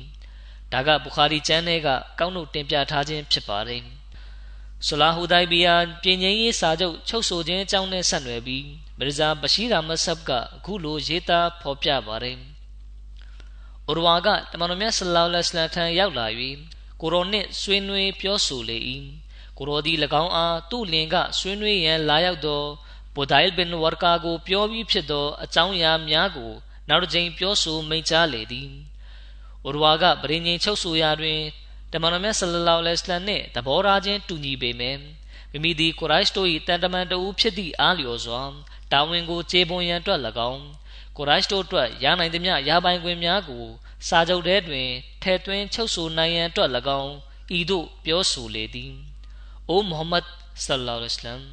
[0.73, 1.89] ဒါကဘူခါရီကျမ်းထဲက
[2.19, 3.83] ကောင်းတို့တင်ပြထားခြင်းဖြစ်ပါတယ်
[4.87, 8.67] ဆလာဟူဒိုင်ဘီယာပြင်ငင်းရေးစာချုပ်ချုပ်ဆိုခြင်းအကြောင်းနဲ့ဆက်နွယ်ပြီး
[9.01, 12.37] မရဇာဘရှိရာမဆပ်ကအခုလိုရေးသားဖော်ပြပါတယ်။
[13.91, 16.27] ဥရဝါကတမန်တော်မြတ်ဆလောလ္လဟ်အလိုင်းထံရောက်လာ၍
[17.01, 18.79] ကိုရောနှင့်ဆွေးနွေးပြောဆိုလေ၏။
[19.59, 22.63] ကိုရောသည်၎င်းအားသူ့လင်ကဆွေးနွေးရန်လာရောက်သော
[23.15, 26.53] ဘူဒိုင်ဘင်ဝါကာကိုပြောပြီးဖြစ်သောအကြောင်းအရာများကို
[26.89, 28.69] နောက်တစ်ကြိမ်ပြောဆိုမိန့်ကြားလေသည်။
[29.67, 31.41] ဥရဝါကဗရင်ငင်ချုပ်ဆိုရာတွင်
[31.93, 34.99] တမန်တော်မြတ်ဆလလောလ္လဟ်အလိုင်းနှင့်သဘောထားချင်းတူညီပေမယ့်
[35.53, 38.43] မိမိသည်ကိုရိုက်တို့၏တန်တမန်တဦးဖြစ်သည့်အားလျော်စွာ
[38.93, 40.21] တာဝန်ကိုခြေပွန်ရန်အတွက်၎
[40.51, 40.63] င်း
[41.17, 43.65] ကိုရိုက်တို့အတွက်ရနိုင်သမျှရပိုင်ခွင့်များကို
[44.09, 44.89] စာချုပ်ထဲတွင်
[45.23, 46.71] ထဲသွင်းချုပ်ဆိုနိုင်ရန်အတွက်၎
[47.01, 47.13] င်း
[47.59, 48.93] ဤသို့ပြောဆိုလေသည်။
[49.69, 50.27] အိုမုဟမ္မဒ်
[50.65, 51.45] ဆလ္လာလဟ်အလัยဟ်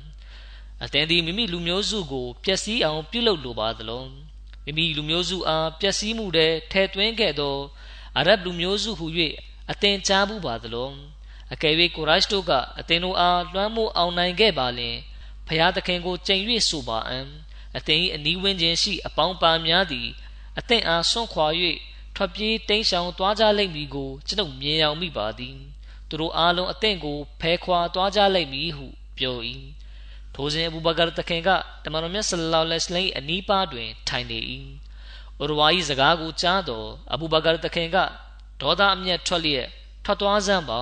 [0.83, 4.09] အသင်သည်မိမိလူမျိုးစုကိုပျက်စီးအောင်ပြုလုပ်လိုပါသလုံး
[4.65, 7.57] မိမိလူမျိုးစုအားပျက်စီးမှုထဲထဲသွင်းခဲ့သော
[8.17, 9.05] အရဗ်လူမျိုးစုဟု၍
[9.71, 10.95] အသင်ကြားမှုပါသလုံး
[11.53, 14.95] အကယ်၍ကိုရိုက်တို့ကအသင်တို့အားလွှမ်းမိုးအောင်နိုင်ခဲ့ပါလင်
[15.47, 17.19] ဖျားသခင်ကိုကြိမ်၍ဆိုပါအံ
[17.77, 20.08] အသင်၏အနီးဝန်းကျင်ရှိ အပေါင်းပါများသည်
[20.60, 21.47] အသင်အားဆွန့်ခွာ၍
[22.15, 25.58] ထွက်ပြေးတိမ်းရှောင်သွားကြလိမ့်မည်ကိုကျွန်ုပ်မြင်ရောက်မိပါသည်
[26.10, 28.86] သူတို့အားလုံးအသင်ကိုဖဲခွာသွားကြလိမ့်မည်ဟု
[29.17, 29.38] ပြော၏
[30.36, 31.49] ထိုစဉ်အဘူဘကာတခင်က
[31.84, 34.39] တမန်တော်မြတ်ဆလ္လာလဟ်အလိုင်းအနီးပါးတွင် ထိုင်နေ၏
[35.41, 37.97] ဥရဝါ၏စကားကိုကြားတော့အဘူဘကာတခင်က
[38.62, 39.67] ဒေါသအမျက်ထွက်လျက်
[40.05, 40.81] ထွက်သွားစမ်းပါ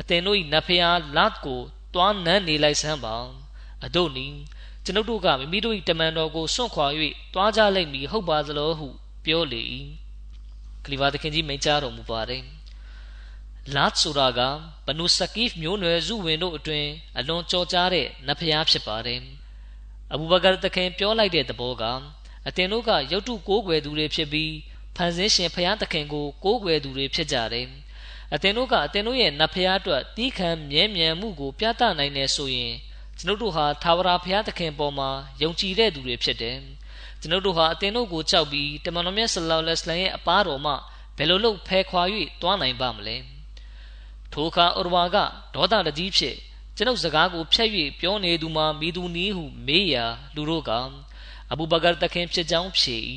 [0.00, 1.60] အသင်တို့၏နဖျားလတ်ကို
[1.94, 3.16] တွားနန်းနေလိုက်စမ်းပါ
[3.84, 4.26] အတို့နီ
[4.84, 6.86] ကျွန်ုပ်တို့ကမိမိတို့၏တမန်တော်ကိုစွန့်ခွာ၍
[7.34, 8.88] တွားကြလိမ့်မည်ဟုတ်ပါသလိုဟု
[9.24, 9.62] ပြောလေ၏
[10.84, 12.42] ခလီဖာသခင်ကြီးမိန့်ကြားတော်မူပါတယ်
[13.74, 14.40] လတ်ဆိုတာက
[14.86, 16.86] ဘနုစကီဖ်မျိုးနွယ်စုဝင်တို့အတွင်
[17.18, 19.20] အလွန်ကြော်ကြားတဲ့နဖျားဖြစ်ပါတယ်
[20.12, 21.84] အဘူဘကာသခင်ပြောလိုက်တဲ့သဘောက
[22.46, 24.52] အတင်တို့ကရုတ်တုကိုးကွယ်သူတွေဖြစ်ပြီး
[24.96, 27.68] ဖန်ဆင်းရှင်ဖျားသခင်ကိုကိုးကွယ်သူတွေဖြစ်ကြတယ်
[28.34, 32.74] အတင်တို့ကအတင်တို့ရဲ့နဖျားအတွက်တီးခံမြဲမြံမှုကိုပြသနိုင်တယ်ဆိုရင်
[33.18, 35.08] ကျွန်ုပ်တို့ဟာသာဝရဘုရားသခင်ပေါ်မှာ
[35.42, 36.58] ယုံကြည်တဲ့သူတွေဖြစ်တယ်
[37.20, 40.72] ကျွန်ုပ်တို့ဟာအသင်တို့ကိုကြောက်ပြီးတမန်တော်မြတ်ဆလောလ္လဟ်အလိုင်းရဲ့အပါတော်မှ
[41.16, 42.02] ဘယ်လိုလုပ်ဖဲခွာ၍
[42.42, 43.16] တွားနိုင်ပါမလဲ
[44.32, 45.16] ထိုအခါဥရဝါက
[45.54, 46.36] ဒေါသတကြီးဖြစ်
[46.76, 50.70] ကျွန်ုပ်စကားကိုဖျက်၍ပြောနေသူမှာမိသူနီးဟုမေးရာလူတို့က
[51.52, 52.96] အဘူဘကာတခင်ဖြစ်ကြောင်းဖြေ၏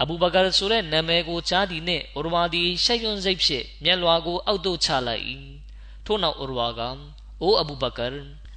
[0.00, 5.24] အဘူဘကာဆိုတဲ့နာမည်ကိုကြားသည်နှင့်ဥရဝါသည်ရှက်ရွံ့စိတ်ဖြင့်မျက်လွှာကိုအောက်သို့ချလိုက်၏
[6.06, 6.80] ထို့နောက်ဥရဝါက
[7.42, 8.06] အိုအဘူဘကာ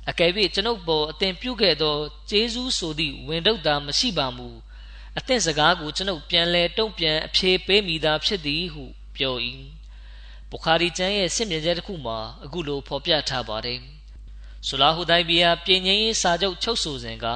[0.08, 1.96] အကယ်၍ကျွန်ုပ်ပေါ်အသင်ပြုခဲ့သော
[2.30, 4.50] ဂျေဇူးဆိုသည့်ဝင်တုတ်တာမရှိပါမူ
[5.18, 8.84] အသင်စကားကိုကျွန်ုပ်ပြန်လဲတုံ့ပြန်အဖြေပေးမိသားဖြစ်သည်ဟု
[9.16, 9.36] ပြော၏
[10.50, 13.80] ဘူခါရီကျမ်းရဲ့စစ်မြင်ချက်တစ်ခုမှာအခုလိုဖော်ပြထားပါတယ်
[14.68, 17.28] ဆူလာဟူဒိုင်ဘီယာပြည်ငင်းရေးစာချုပ်ချုပ်ဆိုစဉ်က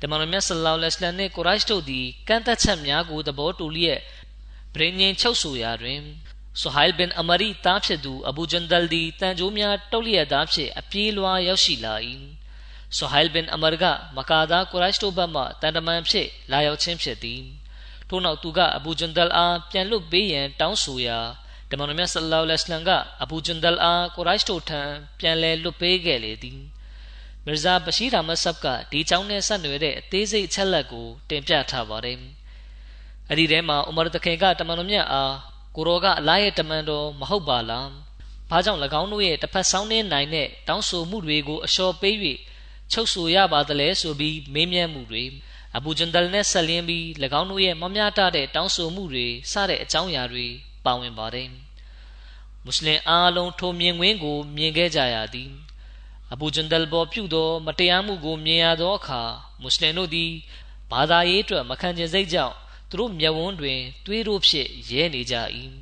[0.00, 4.00] တမန်တော်မြတ်ဆလ္လာလဟ်အလိုင်းနဲ့ကိုရိုက်တို့သည်ကန့်သက်ချက်များကိုသဘောတူလျက်
[4.74, 6.00] ပြည်ငင်းချုပ်ဆိုရာတွင်
[6.60, 11.94] ဆူဟိုင်ဘင်အမရီတားဖြစ်သူအဘူဂျန်ဒယ်ဒီတန်ဂျိုးများတုတ်လျက်သားဖြင့်အပြေးလွှားရောက်ရှိလာ၏
[12.96, 13.84] ဆူဟိုင်ဘင်အမရက
[14.16, 17.42] မကာဒါကိုရိုက်တို့ဘက်မှတန်တမန်ဖြစ်လာရောက်ခြင်းဖြစ်သည်
[18.08, 21.18] ထို့နောက်သူကအဘူဂျန်ဒယ်အားပြန်လွတ်ပေးရန်တောင်းဆိုရာ
[21.70, 22.90] တမန်တော်မြတ်ဆလ္လာလဟ်အလိုင်းက
[23.22, 24.82] အဘူဂျန်ဒယ်အားကိုရိုက်တို့ထံ
[25.18, 26.60] ပြန်လည်လွတ်ပေးခဲ့လေသည်
[27.44, 32.18] မီဇာဘရှိရာမဆပ်ကဒီကြောင်းနဲ့ဆက်နွယ်တဲ့အသေးစိတ်အချက်လက်ကိုတင်ပြထားပါတယ်။
[33.30, 35.34] အဲဒီထဲမှာဥမာတခင်ကတမန်တော်မြတ်အား
[35.74, 37.86] ကိုရောကအလားရဲ့တမန်တော်မဟုတ်ပါလား။
[38.50, 42.16] ဘာကြောင့်၎င်းတို့ရဲ့တစ်ဖက်ဆောင်းနေနိုင်တဲ့တောင်းဆိုမှုတွေကိုအလျှော်ပေး၍
[42.92, 45.24] ချုပ်ဆိုရပါသလဲဆိုပြီးမေးမြန်းမှုတွေ
[45.76, 47.04] အဘူဂျန်ဒယ်နဲ့ဆက်လင်းပြီး၎
[47.40, 50.46] င်းတို့ရဲ့မများတတဲ့တောင်းဆိုမှုတွေစတဲ့အကြောင်းအရာတွေ
[50.84, 51.48] ပါဝင်ပါတယ်။
[52.64, 55.50] မွတ်စလင်အားလုံးထိုမြင်ကွင်းကိုမြင်ခဲ့ကြရသည်။
[56.32, 59.22] အဘူဂျန်ဒယ်ဘောပြုသောမတရားမှုကိုမြင်ရသောအခါ
[59.62, 60.30] မွတ်စလင်တို့သည်
[60.90, 62.56] ဘာသာရေးအတွက်မခံကျင်စိတ်ကြောင့်
[62.90, 65.34] သူတို့မျက်ဝန်းတွင်သွေးတို့ဖြင့်ရဲနေကြ၏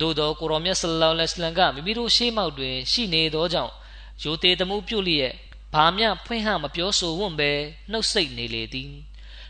[0.00, 3.72] သို့သောကိုရောမြတ်ဆလ္လာလဟ်အလัยဟ်ကမိမိတို့ရှေးမောက်တွင် ရှိနေသောကြောင့်
[4.22, 5.32] ယိုသေးသမှုပြုလျက်
[5.72, 7.50] ဘာမျှဖွင့်ဟမပြောဆိုဝွန့်ပဲ
[7.90, 8.92] နှုတ်ဆက်နေလေသည်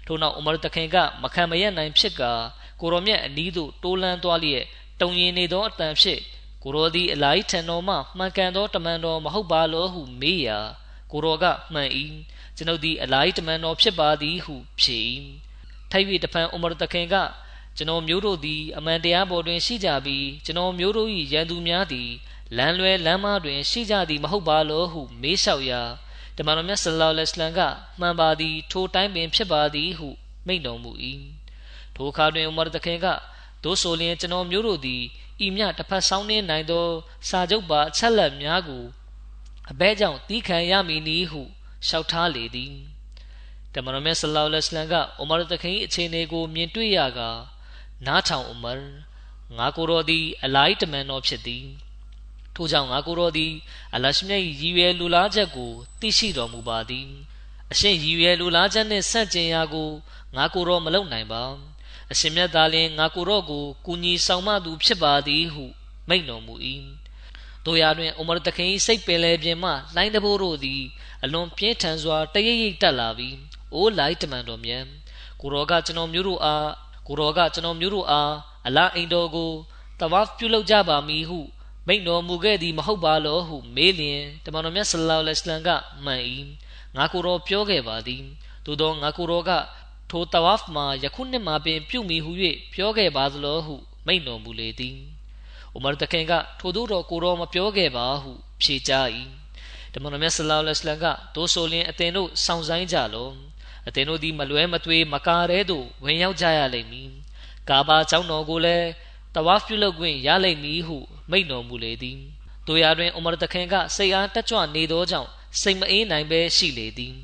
[0.06, 2.32] ထို့နောက်ဥမာတခင်ကမခံမရနိုင်ဖြစ်ကာ
[2.80, 4.64] ကိုရောမြတ်အနီးသို့တိုးလန်းသွားလျက်
[5.00, 6.20] တုံရင်နေသောအတန်ဖြင့်
[6.62, 10.58] ကိုရောသည်အလိုက်ထံတော်မှမှန်ကန်သောတမန်တော်မဟုတ်ပါလောဟုမေးရာ
[11.12, 11.90] ကိုရောကမှန်၏
[12.56, 15.00] ကျွန်ုပ်သည်အလိုက်တမန်တော်ဖြစ်ပါသည်ဟုဖြေ၏
[15.90, 17.14] ထိုက်၍တဖန်ဥမရတခင်က
[17.76, 22.10] ကျွန်တော်မျိုးတို့သည်အမှန်တရားပေါ်တွင်ရှိကြပြီးကျွန်တော်မျိုးတို့၏ရန်သူများသည်
[22.56, 25.82] လမ်းလွဲလမ်းမတွင်ရှိကြသည်မဟုတ်ပါလောဟုမေးလျှောက်ရာ
[26.36, 27.60] တမန်တော်မြတ်ဆလ္လာလဟ်အလိုင်းက
[28.00, 30.08] မှန်ပါသည်ထိုတိုင်းပင်ဖြစ်ပါသည်ဟု
[30.46, 30.92] မိန့်တော်မူ၏
[31.94, 33.06] ထိုအခါတွင်ဥမရတခင်က
[33.64, 35.02] သို့ဆိုလျှင်ကျွန်တော်မျိုးတို့သည်
[35.44, 36.86] ဤမြတစ်ဖက်ဆောင်းနေနိုင်သော
[37.28, 38.84] စာချုပ်ပါအချက်လက်များကို
[39.70, 41.42] အဘဲကြောင့်တီးခံရမည်နည်းဟု
[41.86, 42.95] လျှောက်ထားလေသည်
[43.76, 47.20] တမန်တော်မြတ်ဆလောလ္လဟ်အလัยဟ်ကအိုမာတခင်အခြေအနေကို မြင်တွေ့ရက
[48.06, 48.72] နားထောင်အိုမာ
[49.58, 51.66] ငါကိုယ်တော်သည် အလိုက်တမန်တော်ဖြစ်သည်
[52.54, 53.52] ထို့ကြောင့်ငါကိုယ်တော်သည်
[53.94, 57.08] အလရှမြတ်၏ရည်ရွယ်လူလားချက်ကိုသိရှိတော်မူပါသည်
[57.72, 59.90] အရှင်ရည်ရွယ်လူလားချက်နှင့်ဆန့်ကျင်ရာကို
[60.36, 61.42] ငါကိုယ်တော်မလုပ်နိုင်ပါ
[62.12, 65.64] အရှင်မြတ်သာလျှင်ငါကိုတော့ကိုကူညီဆောင်မသူဖြစ်ပါသည်ဟု
[66.08, 66.54] မိန့်တော်မူ၏
[67.64, 70.82] တို့ရာတွင်အိုမာတခင်၏စိတ်ပင်လေပြင်မှလိုင်းတဘိုးတို့သည်
[71.24, 73.36] အလွန်ပြင်းထန်စွာတရိပ်ရိပ်တက်လာပြီး
[73.74, 74.84] အိုးလိုက်တမန်တော်မြတ်
[75.40, 76.68] ကိုရောကကျွန်တော်မျိုးတို့အား
[77.06, 78.32] ကိုရောကကျွန်တော်မျိုးတို့အား
[78.66, 79.52] အလားအိမ်တော်ကို
[80.00, 81.40] တဝါဖ်ပြုလုပ်ကြပါမည်ဟု
[81.86, 85.70] မိန့်တော်မူခဲ့သည်မဟုတ်ပါလောဟုမေးလျင်တမန်တော်မြတ်ဆလ္လာလဟ်အလိုင်းက
[86.04, 86.22] မှန်၏
[86.96, 88.22] ငါကိုရောပြောခဲ့ပါသည်
[88.64, 89.50] သို့သောငါကိုရောက
[90.10, 92.32] ထိုတဝါဖ်မှာယခုနှစ်မှာပင်ပြုမိဟု၍
[92.72, 93.74] ပြောခဲ့ပါသလိုဟု
[94.06, 94.96] မိန့်တော်မူလေသည်
[95.76, 99.06] ဥမာတခင်ကထိုတို့တော်ကိုတော်မပြောခဲ့ပါဟုဖြေကြား၏
[99.92, 103.28] တမန်တော်မြတ်ဆလောလ္လဟ်အလัยဟ်ကတိုးဆိုလျင်အသင်တို့စောင့်ဆိုင်ကြလော
[103.86, 107.10] အသင်တို့သည်မလွဲမသွေမကားတဲ့သို့ဝင်ရောက်ကြရလိမ့်မည်
[107.68, 108.88] ကာဘာကျောင်းတော်ကိုလည်း
[109.34, 110.96] တဝါဖ်ပြုလုပ်ခွင့်ရလိမ့်မည်ဟု
[111.30, 112.18] မိန့်တော်မူလေသည်
[112.66, 117.14] တို့ရာတွင်ဥမာတခင်ကစိတ်အားတက်ကြွနေသောကြောင့်စိတ်မအေးနိုင်ပဲရှိလေသည်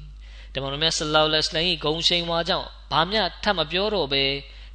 [0.52, 4.24] တမန်တော်မြတ်ဆလောလ္လဟ်အလိုင်းဂုံရှိန်ဝါကြောင့်ဘာမျှထပ်မပြောတော့ဘဲ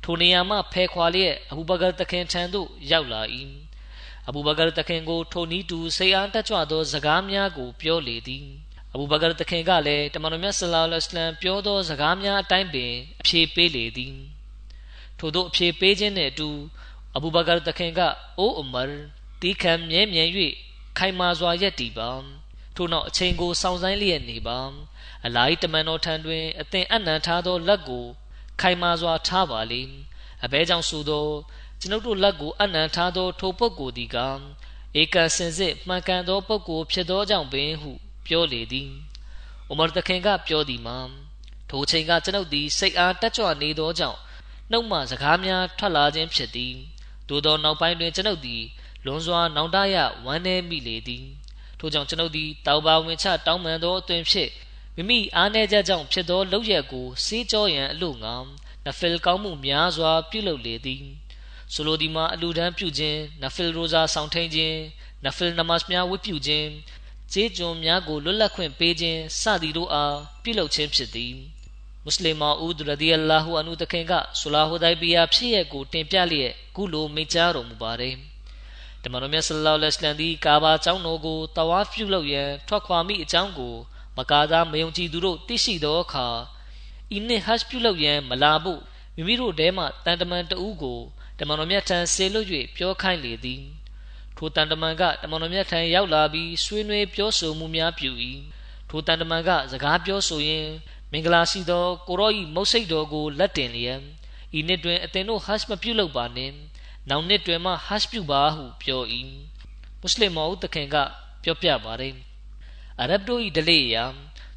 [0.04, 3.22] ထိုနေရာမှဖဲခွာလျက်အဘူဘကာတခင်ထံသို့ရောက်လာ၏
[4.28, 8.48] အဘူဘကာတခင်ကိုထိုနီးတူစိတ်အားတက်ကြွသောစကားများကိုပြောလေသည်
[8.94, 14.16] အဘူဘကာတခင်ကလည်းတမန်တော်မြတ်ဆလောလ္လဟ်အလိုင်းပြောသောစကားများအတိုင်းပင်အဖြေပေးလေသည်
[15.20, 16.50] ထို့သောအဖြေပေးခြင်းနှင့်အတူ
[17.16, 18.00] အဘူဘကာတခင်က
[18.40, 18.90] အိုးအမရ
[19.42, 20.24] တီးခံမြဲမြံ၍
[20.98, 22.12] ခိုင်မာစွာရက်တည်ပါ
[22.76, 24.60] ထို့နောက်အချိန်ကိုစောင့်ဆိုင်းလျက်နေပါ
[25.26, 28.06] အလာဤတမန်တော်ထံတွင်အသင်အနံထားသောလက်ကို
[28.62, 29.82] ခိုင်မာစွာထားပါလိ
[30.44, 31.28] အဘဲကြောင့်ဆိုသော
[31.80, 34.18] ကျွန်ုပ်တို့လက်ကိုအနံထားသောထိုပုဂ္ဂိုလ်သည်က
[35.00, 37.92] ဧကစင်စစ်မှန်ကန်သောပုဂ္ဂိုလ်ဖြစ်သောကြောင့်ပင်ဟု
[38.28, 38.90] ပြောလေသည်
[39.72, 40.98] ဥမာတခင်ကပြောသည်မှာ
[41.70, 44.20] ထိုချိန်ကကျွန်ုပ်သည်စိတ်အားတက်ကြွနေသောကြောင့်
[44.72, 46.74] နှုတ်မှစကားများထွက်လာခြင်းဖြစ်သည်
[47.30, 48.64] သို့သောနောက်ပိုင်းတွင်ကျွန်ုပ်သည်
[49.06, 51.26] လွန်စွာနောင်တရဝမ်းနည်းမိလေသည်
[51.80, 54.52] ထို့ကြောင့်ကျွန်ုပ်သည်တောက်ပါဝင်ချတောင်းပန်သောအသွင်ဖြင့်
[54.96, 58.48] မိမိအားနည်းချက်ကြောင့်ဖြစ်သောလောက်ရက်ကိုစေးကြောရန်အလို့ငောင်း
[58.86, 61.04] နဖီလ်ကောင်းမှုများစွာပြုလုပ်လေသည်
[61.74, 64.78] ဆိုလိုဒီမှာအလူဒန်းပြုခြင်းနဖီလ်ရိုဇာဆောင်ထိန်ခြင်း
[65.26, 66.70] နဖီလ်နမတ်များဝတ်ပြုခြင်း
[67.34, 71.34] ကျေးကျွန်များကိုလွတ်လပ်ခွင့်ပေးခြင်းစသည်တို့အားပြုလုပ်ခြင်းဖြစ်သည်
[72.04, 78.16] မွတ်စလင်မာဦးဒရဒီအလာဟူအနုတခင်ကဆူလာဟူဒိုင်ဘီယာဖြစ်ရက်ကိုတင်ပြလျက်ကုလိုမိန့်ကြားတော်မူပါတယ်
[79.04, 83.76] တမန်တော်မြတ်ဆလ္လာလဟ်အလိုင်းဒီကာဘာကျောင်းတော်ကိုတဝါပြုလုပ်ရန်ထွက်ခွာမိအကြောင်းကို
[84.18, 86.28] မကားသားမယုံကြည်သူတို့သိရှိသောအခါ
[87.16, 88.82] ဤနှစ်ဟတ်ပြုလုပ်ရန်မလာဖို့
[89.16, 91.00] မိမိတို့ထဲမှတန်တမန်တဦးကို
[91.40, 93.62] တမန်တော်မြတ်ထံဆေလွတ်၍ပြောခိုင်းလေသည်
[94.38, 98.12] ထိုတန်တမန်ကတမန်တော်မြတ်ထံရောက်လာပြီးဆွေးနွေးပြောဆိုမှုများပြု၏
[98.90, 100.72] ထိုတန်တမန်ကစကားပြောဆိုရင်း
[101.12, 104.00] မင်္ဂလာရှိသောကိုရောဤမုတ်စိတ်တော်ကိုလက်တင်လျက်
[104.58, 106.54] ဤနှစ်တွင်အသင်တို့ဟတ်မပြုလုပ်ပါနှင့်
[107.10, 109.04] နောက်နှစ်တွင်မှဟတ်ပြုပါဟုပြော၏
[110.00, 110.96] မွတ်စလင်မောဦးတခင်က
[111.44, 112.14] ပြောပြပါတယ်
[113.00, 114.04] အရဗ်တို့၏ဒလေရာ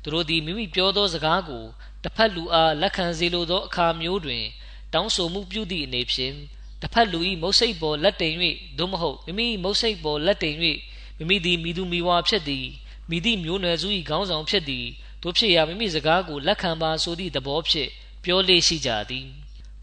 [0.03, 1.65] သူတို့သည်မိမိပြောသောစကားကို
[2.03, 4.45] တစ်ဖက်လူအားလက်ခံစေလိုသောအခါမျိုးတွင်
[4.93, 6.35] တောင်းဆိုမှုပြုသည့်အနေဖြင့်
[6.81, 8.35] တစ်ဖက်လူ၏မုတ်စိတ်ပေါ်လက်တင်၍
[8.79, 10.55] သို့မဟုတ်မိမိမုတ်စိတ်ပေါ်လက်တင်၍
[11.19, 12.67] မိမိသည်မိသူမိဝါဖြစ်သည်
[13.11, 14.87] မိသည့်မျိုးနွယ်စု၏ခေါင်းဆောင်ဖြစ်သည်
[15.23, 17.91] တို့ဖြစ်ရာမိမိစကားကိုလက်ခံပါဆိုသည့်သဘောဖြင့်
[18.25, 19.27] ပြောလေရှိကြသည်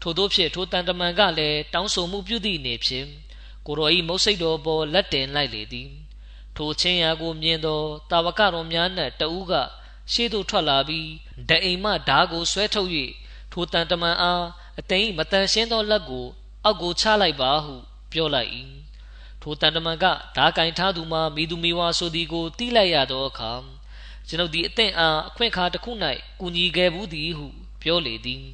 [0.00, 3.06] ထို့သောဖြင့်ထိုတန်တမန်ကလည်းတောင်းဆိုမှုပြုသည့်အနေဖြင့်
[3.66, 5.88] ကိုရောဤမုတ်စိတ်တော်ပေါ်လက်တင်လိုက်လေသည်
[6.56, 7.80] ထိုချင်းရာကိုမြင်သော
[8.10, 9.52] တာဝကတော်များနှင့်တဦးက
[10.12, 11.08] ရှေ့သို့ထွက်လာပြီး
[11.48, 12.90] ဒအိမ်မှဓာကိုဆွဲထုတ်၍
[13.52, 14.44] ထိုတန်တမန်အား
[14.78, 16.26] အသိမတန်ရှင်းသောလက်ကို
[16.68, 17.74] အောက်ကိုချလိုက်ပါဟု
[18.12, 18.50] ပြောလိုက်၏
[19.42, 20.04] ထိုတန်တမန်က
[20.36, 23.52] ဓာကင်ထားသူမှမိသူမိဝါဆိုသည်ကိုတီးလိုက်ရသောအခါ
[24.28, 25.90] ကျွန်ုပ်ဒီအသင့်အားအခွင့်အခါတစ်ခု၌
[26.40, 27.46] ကူညီခဲ့ဘူးသည်ဟု
[27.82, 28.44] ပြောလေသည်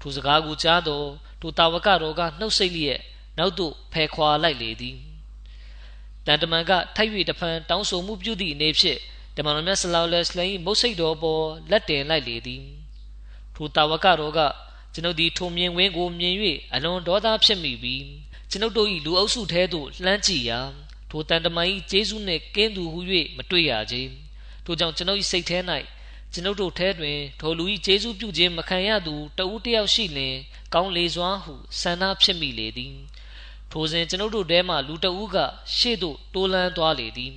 [0.00, 1.02] ထိုစကားကိုကြားသော
[1.40, 3.00] ထိုတာဝကတော်ကနှုတ်ဆက်လျက်
[3.38, 4.96] နောက်သို့ဖယ်ခွာလိုက်လေသည်
[6.26, 9.00] တန်တမန်ကထိုက်၍တဖန်တောင်းဆိုမှုပြုသည့်အနေဖြင့်
[9.36, 12.62] တမန်တော်မြတ်ဆလောလ္လဟ်အလိုင်းမုတ်စိတ်တော်ပေါ်လက်တင်လိုက်လေသည်
[13.54, 14.40] ထိုတာဝကတော်က
[14.94, 16.34] ကျွန်ုပ်ဒီထုံမြင်ဝင်းကိုမြင်၍
[16.74, 18.04] အလွန်ဒေါသဖြစ်မိပြီး
[18.50, 20.60] ကျွန်ုပ်တို့၏လူအုပ်စုထဲသို့လှမ်းကြည့်ရာ
[21.10, 23.00] ထိုတန်တမန်၏ဂျေစုနှင့်ကင်းသူဟု၍
[23.36, 23.96] မတွေ့ရကြ
[24.64, 25.58] ထိုကြောင့်ကျွန်ုပ်၏စိတ်ထဲ၌
[26.32, 30.34] ကျွန်ုပ်တို့ထဲတွင်ထိုလူ၏ဂျေစုပြုခြင်းမခံရသူတဦးတယောက်ရှိလင်
[30.74, 32.94] ကောင်းလေစွာဟုဆန္ဒဖြစ်မိလေသည်
[33.70, 35.36] ထိုစဉ်ကျွန်ုပ်တို့ထဲမှလူတဦးက
[35.76, 37.34] ရှေ့သို့တိုးလန်းသွားလေသည်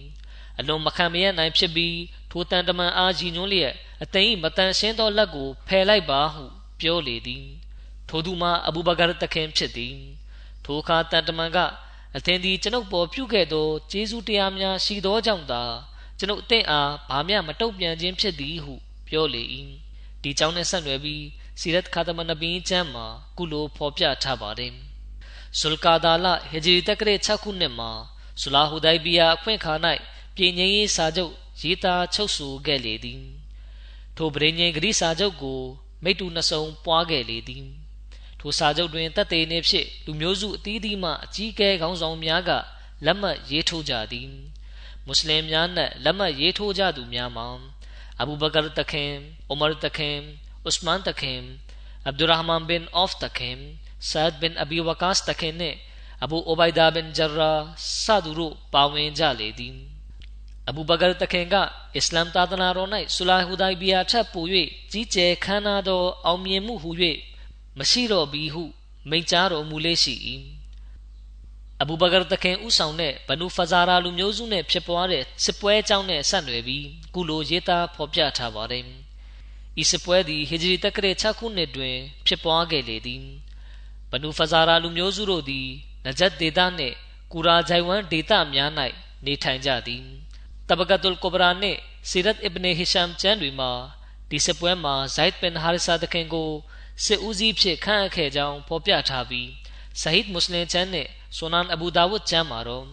[0.60, 1.98] အလွန်မခံမရနိုင်ဖြစ်ပြီး
[2.32, 7.46] ထိုတန်တမန်အားကြီးညွှန်းလျက်အသိမတန်ရှင်းသောလက်ကိုဖယ်လိုက်ပါဟု ပြောလေသည်
[8.10, 9.98] ထိုသူမှာအဘူဘကာတခင်ဖြစ်သည်
[10.66, 11.58] ထိုအခါတန်တမန်က
[12.16, 15.64] အသင်သည်ကျွန်ုပ်ပေါ်ပြုခဲ့သောကျေးဇူးတရားများရှိသောကြောင့်သာ
[16.18, 18.74] ကျွန်ုပ်အသင်အားဘာမျှမတုံ့ပြန်ခြင်းဖြစ်သည်ဟု
[19.08, 19.44] ပြောလေ၏
[20.22, 21.26] ဒီကြောင့်နဲ့ဆက်နွယ်ပြီး
[21.60, 23.06] စီရတ်ခါသမနဘီကျမ်းမှာ
[23.38, 24.74] ကုလိုဖော်ပြထားပါတယ်
[25.60, 27.92] ဇုလ်ကာဒါလဟဂျရီတက္ကရာ6ခုနှစ်မှာ
[28.42, 29.74] ဆူလာဟူဒိုင်ဘီယာအခွင့်ခါ၌
[30.36, 33.22] ပြည်ငြိမ်းရေးစာချုပ်ရေးသားချုပ်ဆိုခဲ့လေသည်
[34.18, 35.62] ထိုပရိညင်ဂရိစာချုပ်ကို
[36.04, 37.66] မိတူနှစုံပွားခဲ့လေသည်
[38.40, 42.52] ထိုစာချုပ်တွင်တပ်သေးနေဖြင့်လူမျိုးစုအသီးသီးမှအကြီးအကဲခေါင်းဆောင်များက
[43.06, 44.28] လက်မှတ်ရေးထိုးကြသည်
[45.06, 47.48] မွတ်စလင်များနှင့်လက်မှတ်ရေးထိုးကြသူများမှာ
[48.20, 49.12] အဘူဘကာတခင်
[49.50, 50.18] အိုမာတခင်
[50.68, 51.40] ဥစမန်တခင်
[52.06, 53.58] အဗ်ဒူရဟ်မန်ဘင်အော့ဖ်တခင်
[54.10, 55.78] ဆာဒ်ဘင်အဘီဝကာစ်တခင်နှင့်
[56.24, 57.52] အဘူအိုဘိုင်ဒါဘင်ဂျရာ
[58.04, 59.97] စသူတို့ပါဝင်ကြလေသည်
[60.70, 61.56] အဘူဘကာတခင်က
[61.96, 64.46] အစ္စလမ်သာသနာတော်၌ဆူလာဟူဒိုင်ဘီယာထပ်ပို၍
[64.92, 66.92] ကြီးကျယ်ခမ်းနားသောအောင်မြင်မှုဟု၍
[67.78, 68.64] မရှိတော့ပြီဟု
[69.10, 70.16] မိန့်ကြားတော်မူလေရှိ၏
[71.82, 78.84] အဘူဘကာတခင်ဥဆောင်တဲ့ဘနူဖဇာရာလူမျိုးစုနဲ့ဖြစ်ပွားတဲ့စစ်ပွဲအကြောင်းနဲ့ဆက်နွယ်ပြီးကုလိုရေးသားဖော်ပြထားပါတယ်။
[79.82, 81.96] ဤစစ်ပွဲသည်ဟီဂျရီတက္ကရာ6ခုနှစ်တွင်
[82.28, 83.24] ဖြစ်ပွားခဲ့လေသည်။
[84.12, 85.68] ဘနူဖဇာရာလူမျိုးစုတို့သည်
[86.06, 86.96] နဂျတ်ဒေသနှင့်
[87.32, 88.72] ကူရာဂျိုင်ဝမ်ဒေသများ၌
[89.26, 90.06] နေထိုင်ကြသည်။
[90.70, 93.72] တဘကတ်ုလ်ကိုဘရာနှင့်စီရတ်အစ်ဘနေဟီရှမ်ကျမ်းတွေမှာ
[94.30, 96.50] ဒီစစ်ပွဲမှာဇိုက်ဘင်ဟာရဆာတခင်ကို
[97.06, 99.50] စစ်ဦးစီးဖြစ်ခန့်အပ်ခဲ့ကြောင်းဖော်ပြထားပြီး
[100.02, 102.86] ဆဟိဒ်မွတ်စလင်ချမ်းနဲ့ဆိုနန်အဘူဒါဝုဒ်ချမ်းမှာတော့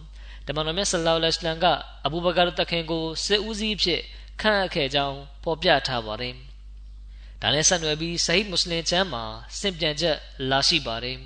[0.47, 1.65] တမန်တော်မြတ်ဆလ္လာလဟ်အလัยဟ်က
[2.05, 4.01] အဘူဘကာတခင်ကိုစစ်ဦးစီးဖြစ်
[4.41, 6.35] ခန့်အပ်ခဲ့ကြောင်းဖော်ပြထားပါတယ်။
[7.41, 9.23] ဒါနဲ့ဆက်နွယ်ပြီးဆဟိဒ်မွတ်စလင်ချမ်းမှာ
[9.59, 10.17] စင်ပြန်ချက်
[10.49, 11.17] လာရှိပါတယ်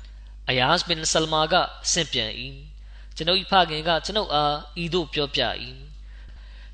[0.48, 1.54] ။အယားဘင်ဆလမာက
[1.92, 2.30] စင်ပြန်၏
[3.16, 5.42] ကျွန်ုပ်ဖခင်ကကျွန်ုပ်အားဤသို့ပြောပြ၏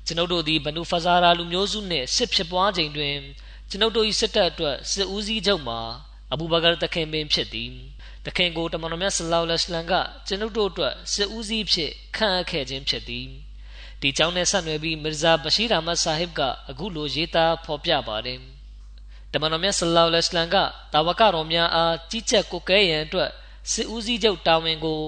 [0.05, 3.15] ကျွန်ုပ်တို့သည်ဘနူဖဇာရာလူမျိုးစုနှင့်စစ်ဖြစ်ပွားချိန်တွင်
[3.69, 5.79] ကျွန်ုပ်တို့၏စစ်တပ်အတွက်စစ်ဦးစီးချုပ်မှာ
[6.33, 7.71] အဘူဘကာတခင်ပင်ဖြစ်သည်
[8.25, 9.93] တခင်ကိုတမန်တော်မြတ်ဆလောလ္လဟ်အလိုင်းက
[10.27, 13.27] ကျွန်ုပ်တို့အတွက်စစ်ဦးစီးဖြစ်ခန့်အပ်ခဲ့ခြင်းဖြစ်သည်
[14.01, 18.39] ဒီကြောင့်နဲ့ဆက်နွယ်ပြီးမီဇာဘရှိရာမတ်ဆာဟစ်ကအခုလိုရေးသားဖော်ပြပါတယ်
[19.31, 20.57] တမန်တော်မြတ်ဆလောလ္လဟ်အလိုင်းက
[20.93, 23.29] တာဝကတော်များအားကြီးကြပ်ကိုကဲရန်အတွက်
[23.71, 25.01] စစ်ဦးစီးချုပ်တာဝန်ကို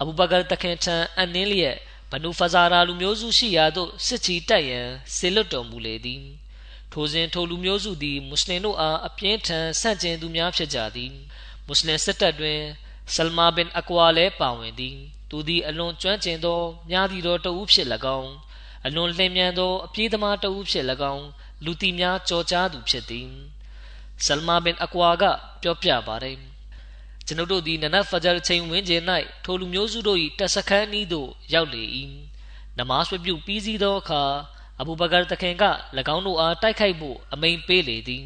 [0.00, 1.76] အဘူဘကာတခင်ထံအနှင်းလျက်
[2.10, 6.24] ဘနူဖဇာရာလူမျိုးစုရှိရာသို့စစ်ချီတက်ရန်ဆေလွတ်တော်မူလေသည်
[6.92, 11.12] ထိုစဉ်ထိုလူမျိုးစုသည်မွတ်စလင်တို့အားအပြင်းထန်ဆန့်ကျင်သူများဖြစ်ကြသည်
[11.66, 12.60] မွတ်စလင်စစ်တပ်တွင်
[13.14, 14.96] ဆလမာဘင်အကွာလည်းပါဝင်သည်
[15.30, 17.88] သူသည်အလွန်ကျွမ်းကျင်သောမြားသည့်သောတဦးဖြစ်၎
[18.18, 18.32] င်း
[18.86, 21.26] အလွန်လျင်မြန်သောအပြေးသမားတဦးဖြစ်၎င်း
[21.64, 23.28] လူတီများကြော်ကြားသူဖြစ်သည်
[24.24, 25.24] ဆလမာဘင်အကွာက
[25.62, 26.55] ပြောပြပါတယ်
[27.26, 29.02] ကျွန်ုပ်တို့သည်နနတ်ဖဂျာချိန်ဝင်းကျင်၌
[29.44, 31.82] ထိုလူမျိုးစုတို့၏တပ်စခန်းဤသို့ရောက်လေ၏
[32.78, 34.22] နမတ်ဝပြုပြီးစီးသောအခါ
[34.80, 35.64] အဘူဘကာတခင်က၎
[36.14, 38.24] င်းတို့အားတိုက်ခိုက်ဖို့အမိန်ပေးလေသည်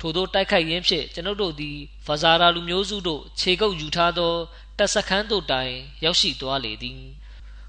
[0.00, 4.34] ထို့သောတိုက်ခိုက်ရင်းဖြင့်ကျွန်ုပ်တို့သည်ဖဇာရာလူမျိုးစုတို့ခြေကုပ်ယူထားသော
[4.78, 5.72] တပ်စခန်းတို့တိုင်
[6.04, 7.00] ရောက်ရှိသွားလေသည်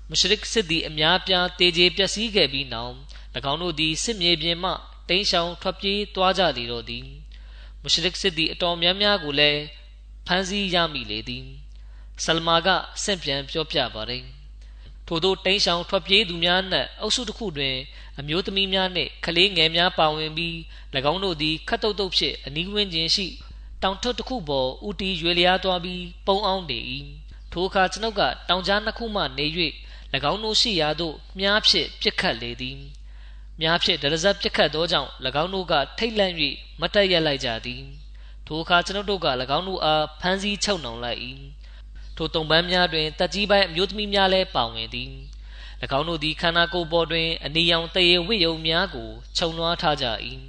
[0.10, 2.96] မရှရစ်စစ်သည်အများပြားတေကျေပျက်စီးခဲ့ပြီးနောက်၎
[3.52, 4.72] င်းတို့သည်စစ်မြေပြင်မှ
[5.10, 7.06] တိမ်းရှောင်ထွက်ပြေးသွားကြလေတော့သည်
[7.84, 9.62] မရှရစ်စစ်သည်အတော်များများကိုလည်း
[10.30, 11.46] ဖမ်းဆီးရမိလေသည်
[12.24, 12.68] ဆလမာက
[13.04, 14.24] ဆင့်ပြန်ပြောပြပါတယ်
[15.08, 17.76] ထို့သောတိမ်းရှောင်ထွက်ပြေးသူများနှင့်အုပ်စုတစ်ခုတွင်
[18.20, 20.56] အမျိုးသမီးများနှင့်ကလေးငယ်များပါဝင်ပြီး၎
[21.12, 23.28] င်းတို့သည်ခတ်တုတ်တုတ်ဖြင့်အနီးဝန်းကျင်ရှိ
[23.84, 26.80] တောင်ထွတ်တစ်ခုပေါ်ဦးတီရွေလျားသွားပြီးပုံအောင်နေ၏
[27.52, 29.46] ထိုအခါကျွန်ုပ်ကတောင်ကြားနှစ်ခုမှနေ၍၎
[30.32, 32.78] င်းတို့ရှိရာသို့မြားဖြင့်ပြစ်ခတ်လေသည်
[33.62, 35.10] မြားဖြင့်ဒရဇတ်ပြစ်ခတ်သောကြောင့်၎
[35.44, 36.34] င်းတို့ကထိတ်လန့်၍
[36.80, 37.84] မတ်တက်ရက်လိုက်ကြသည်
[38.48, 41.20] ထိုအခါကျွန်ုပ်တို့က၎င်းတို့အားဖမ်းဆီးချုပ်နှောင်လိုက်၏
[42.18, 45.12] ထိုတုံပန်းများတွင်တက်ကြီးပိုင်းအမျိုးသမီးများလည်းပါဝင်သည်၎
[45.98, 50.06] င်းတို့သည်ခန္ဓာကိုယ်ပေါ်တွင်အနီရောင်တရေဝိယုံများကိုခြုံလွှားထားကြ၏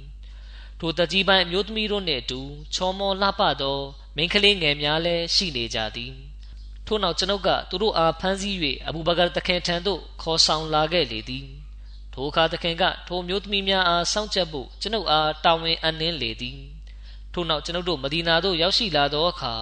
[0.79, 2.41] ထိုတက်ကြီးပိုင်းအမျိုးသမီးတို့နှင့်အတူ
[2.75, 3.79] ချောမောလှပသော
[4.15, 6.13] မိန်းကလေးငယ်များလည်းရှိနေကြသည်
[6.85, 8.55] ထို့နောက်ကျွန်ုပ်ကသူတို့အားဖမ်းဆီး၍
[8.87, 11.45] အဘူဘကာတခင်ထံသို့ခေါ်ဆောင်လာခဲ့လေသည်
[12.13, 16.59] ထိုအခါတခင်ကထိုမျိုးသမီးများအားစောင့်ကြပ်ဖို့ကျွန်ုပ်အားတာဝန်အနှင်းလေသည်
[17.39, 19.53] ထို့နောက်ကျွန်ုပ်တို့မဒီနာသို့ရောက်ရှိလာသောအခါ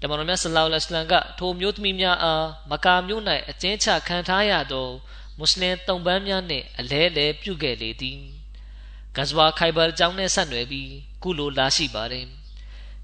[0.00, 4.88] တမန်တော်မြတ်ဆလောလ္လဟ်အလัยဟ်ကထိုမျိုးသမီးများအားမကာမြို့၌အကျဉ်းချခံထားရသော
[5.38, 8.20] မွတ်စလင်တုံပန်းများနှင့်အလဲလဲပြုခဲ့လေသည်
[9.16, 10.90] ဂဇဝါခိုင်ဘာကျောင်းနှင့်ဆက်နွယ်ပြီး
[11.22, 12.26] ကုလိုလာရှိပါတယ်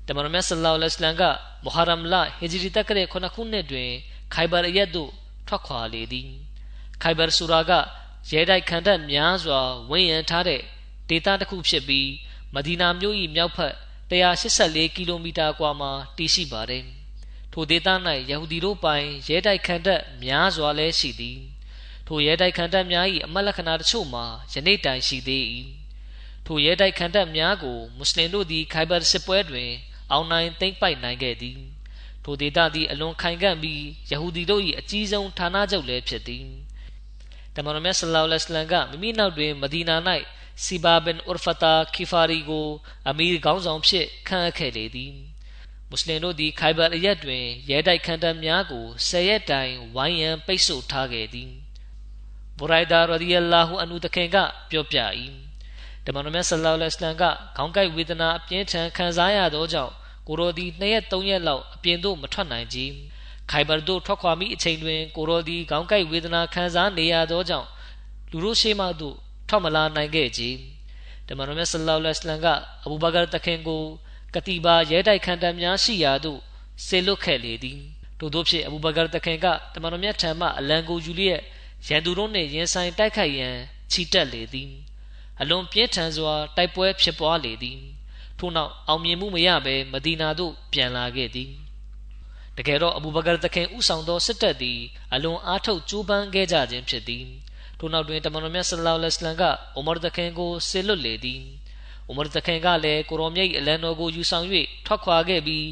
[0.06, 1.22] တမန်တော်မြတ်ဆလောလ္လဟ်အလัยဟ်က
[1.64, 3.90] မုဟာရမ်လဟီဂျရီတက္ကရဲ့ခုနှစ်ခုနှစ်တွင်
[4.34, 5.10] ခိုင်ဘာအရက်သို့
[5.48, 6.30] ထွက်ခွာလေသည်
[7.02, 7.72] ခိုင်ဘာဆူရာက
[8.30, 10.60] ရဲတိုက်ခံတပ်များစွာဝန်းရံထားတဲ့
[11.08, 12.08] ဒေသတစ်ခုဖြစ်ပြီး
[12.54, 13.74] မဒီနာမြို့၏မြောက်ဘက်
[14.10, 16.84] 184ကီလိုမီတာကွာမှာတည်ရှိပါတယ်။
[17.52, 17.88] ထိုဒေသ၌
[18.30, 21.38] ယဟူဒီတို့ပိုင်ရဲတိုက်ခံတပ်များစွာလည်းရှိသည်။
[22.06, 25.44] ထိုရဲတိုက်ခံတပ်များ၏အမတ်လက္ခဏာတချို့မှာယနေ့တိုင်ရှိသေး၏။
[26.46, 29.70] ထိုရဲတိုက်ခံတပ်များကိုမွတ်စလင်တို့သည်ခိုင်ဘာစစ်ပွဲတွင်
[30.10, 31.58] အောင်နိုင်သိမ်းပိုက်နိုင်ခဲ့သည်။
[32.24, 36.46] ထိုဒေသသည်အလွန်ခိုင်ခံ့ပြီးယဟူဒီတို့၏အကြီးဆုံးဌာနချုပ်လည်းဖြစ်သည်။
[37.54, 39.96] တမန်တော်မြတ်ဆလောလ္လဟ်အလိုင်းကမိမိနောက်တွင်မဒီနာ၌
[40.64, 42.66] စီဘာဘင်ဥရဖတာခီဖာရီကို
[43.08, 45.12] အမီခေါင်းဆောင်ဖြစ်ခန့်အပ်ခဲ့လေသည်
[45.88, 51.50] မွတ်စလင်တို့သည်ခိုင်ဘာအရက်တွင်ရဲတိုက်ခံတပ်များကိုဆယ်ရက်တိုင်ဝိုင်းရန်ပိတ်ဆို့ထားခဲ့သည်
[52.58, 54.36] ဘူရိုက်ဒါရဒီယလာဟူအနုတခင်က
[54.70, 54.98] ပြောပြ၏
[56.04, 57.24] တမန်တော်မြတ်ဆလောလ္လဟ်အလัยဟ်က
[57.56, 59.92] ခေါင်းကိုက်ဝေဒနာအပြင်းထန်ခံစားရသောကြောင့်
[60.26, 62.78] ကိုရိုဒီ2ရက်3ရက်လောက်အပြင်သို့မထွက်နိုင်ကြ
[63.50, 67.68] ခိုင်ဘာတို့ထွက်ခွာမိအချိန်တွင်ကိုရိုဒီခေါင်းကိုက်ဝေဒနာခံစားနေရသောကြောင့်
[68.30, 69.16] လူတို့ရှေ့မှသို့
[69.48, 70.42] ထွက်မလာနိုင်ခဲ့ကြ
[71.28, 72.46] တမန်တော်မြတ်ဆလောလ္လဟ်အလัยဟ်က
[72.84, 73.82] အဘူဘကာတခင်ကို
[74.34, 76.40] ကတိဘာရဲတိုက်ခံတပ်များရှိရာသို့
[76.86, 77.80] ဆေလွတ်ခဲ့လေသည်
[78.18, 81.40] ထို့သောဖြင့်အဘူဘကာတခင်ကတမန်တော်မြတ်ထံမှအလံကိုယူလျက်
[81.88, 83.56] ရန်သူတို့နှင့်ရင်ဆိုင်တိုက်ခိုက်ရန်
[83.92, 84.70] ခြိတက်လေသည်
[85.40, 87.80] အလွန်ပြင်းထန်စွာတိုက်ပွဲဖြစ်ပွားလေသည်
[88.38, 91.50] ထို့နောက်အောင်မြင်မှုမရဘဲမဒီနာသို့ပြန်လာခဲ့သည်
[92.56, 94.80] တကယ်တော့အဘူဘကာတခင်ဥဆောင်သောစစ်တပ်သည်
[95.14, 97.26] အလွန်အားထုတ်ကြိုးပမ်းခဲ့ကြခြင်းဖြစ်သည်
[97.78, 99.44] ထို့နောက်တွင်တမန်တော်မြတ်ဆလ္လာလဟ်အလัยဟ်က
[99.76, 101.42] အိုမာတခင်ကိုဆေလွတ်လေသည်
[102.08, 104.46] အိုမာတခင်ကလည်းကိုရောမြတ်အလံတော်ကိုယူဆောင်၍
[104.86, 105.66] ထွက်ခွာခဲ့ပြီး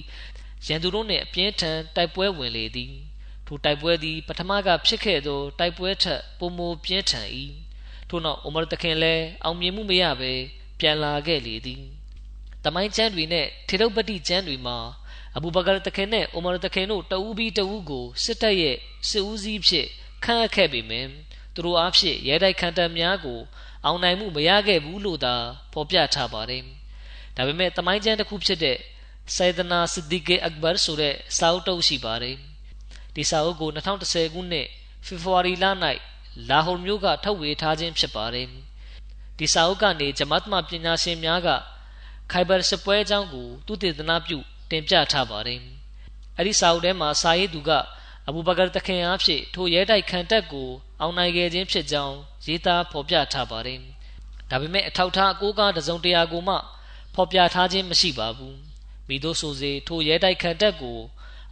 [0.67, 2.95] ရန်သူတို့နှင့်အပြင်းထန်တိုက်ပွဲဝင်လေသည်
[3.47, 7.29] ထိုတိုက်ပွဲသည်ပထမကဖြစ်ခဲ့သောတိုက်ပွဲထက်ပိုမိုပြင်းထန်၏
[8.09, 10.33] ထို့နောက်အိုမာတခင်လည်းအောင်မြင်မှုမရဘဲ
[10.81, 11.83] ပြန်လာခဲ့လေသည်
[12.65, 14.79] တမိုင်းကျမ်းတွေနဲ့ထေရုပ်ပတိကျမ်းတွေမှာ
[15.37, 18.77] အဘူဘကာတခင်နဲ့အိုမာတခင်တို့တဦးပြီးတဦးကိုစစ်တပ်ရဲ့
[19.09, 19.87] စစ်ဦးစီးဖြစ်
[20.25, 21.09] ခန့်အပ်ခဲ့ပေမယ့်
[21.55, 23.41] သူတို့အားဖြင့်ရဲတိုက်ခံတပ်များကို
[23.85, 25.35] အောင်နိုင်မှုမရခဲ့ဘူးလို့သာ
[25.73, 26.63] ဖော်ပြထားပါတယ်။
[27.37, 28.79] ဒါပေမဲ့တမိုင်းကျမ်းတစ်ခုဖြစ်တဲ့
[29.37, 32.37] ဆိုဒနာစစ်ဒီကေအက်ဘာဆိုတဲ့စာအုပ်တုပ်ရှိပါတယ်။
[33.15, 34.67] ဒီစာအုပ်ကို2010ခုနှစ်
[35.07, 35.65] ဖေဖော်ဝါရီလ၌
[36.49, 38.47] လာဟိုမြို့ကထုတ်ဝေထားခြင်းဖြစ်ပါတယ်။
[39.39, 41.49] ဒီစာအုပ်ကနေဂျမတ်မှပညာရှင်များက
[42.33, 44.39] ခိုင်ဘာစပွဲအကြောင်းကိုသူတည်သနာပြု
[44.71, 45.61] တင်ပြထားပါတယ်။
[46.39, 47.71] အဲဒီစာအုပ်ထဲမှာစာရေးသူက
[48.29, 50.69] အဘူဘကာတခင်အားဖြင့်ထိုရဲတိုက်ခံတပ်ကို
[51.05, 53.81] အောင်နိုင်ခဲ့ခြင်းဖြစ်ကြောင်းရေးသားဖော်ပြထားပါတယ်။
[54.51, 56.57] ဒါပေမဲ့အထောက်ထားအကိုးကားတစုံတရာကိုမှ
[57.15, 58.55] ဖော်ပြထားခြင်းမရှိပါဘူး။
[59.09, 60.99] မိတို့ဆိုစေထိုရဲတိုက်ခံတပ်ကို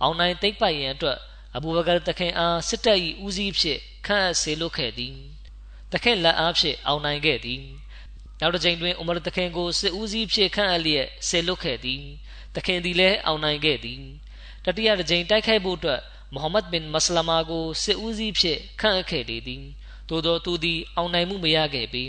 [0.02, 1.18] အောင်နိုင်သိမ့်ပိုက်ရန်အတွက်
[1.56, 5.16] အဘူဘကာတခင်အားစစ်တပ်၏ဦးစီးဖြစ်ခန့်အပ်စေလွှတ်ခဲ့သည်။
[5.92, 7.62] တခင်လက်အားဖြင့်အောင်နိုင်ခဲ့သည်။
[8.40, 12.02] နောက်တစ်ချိန်တွင်ဥမရတခင်ကိုစစ်ဦးစီးဖြစ်ခန့်အပ်လျက်စေလွှတ်ခဲ့သည်။
[12.54, 14.02] တခင်သည်လည်းအောင်နိုင်ခဲ့သည်။
[14.64, 16.00] တတိယတစ်ချိန်တိုက်ခိုက်ဖို့အတွက်
[16.34, 19.64] မုဟမ္မဒ်ဘင်မစလမာကိုစစ်ဦးစီးဖြစ်ခန့်အပ်ခဲ့လေသည်
[20.08, 22.04] သို့သောသူသည်အောင်နိုင်မှုမရခဲ့ပေ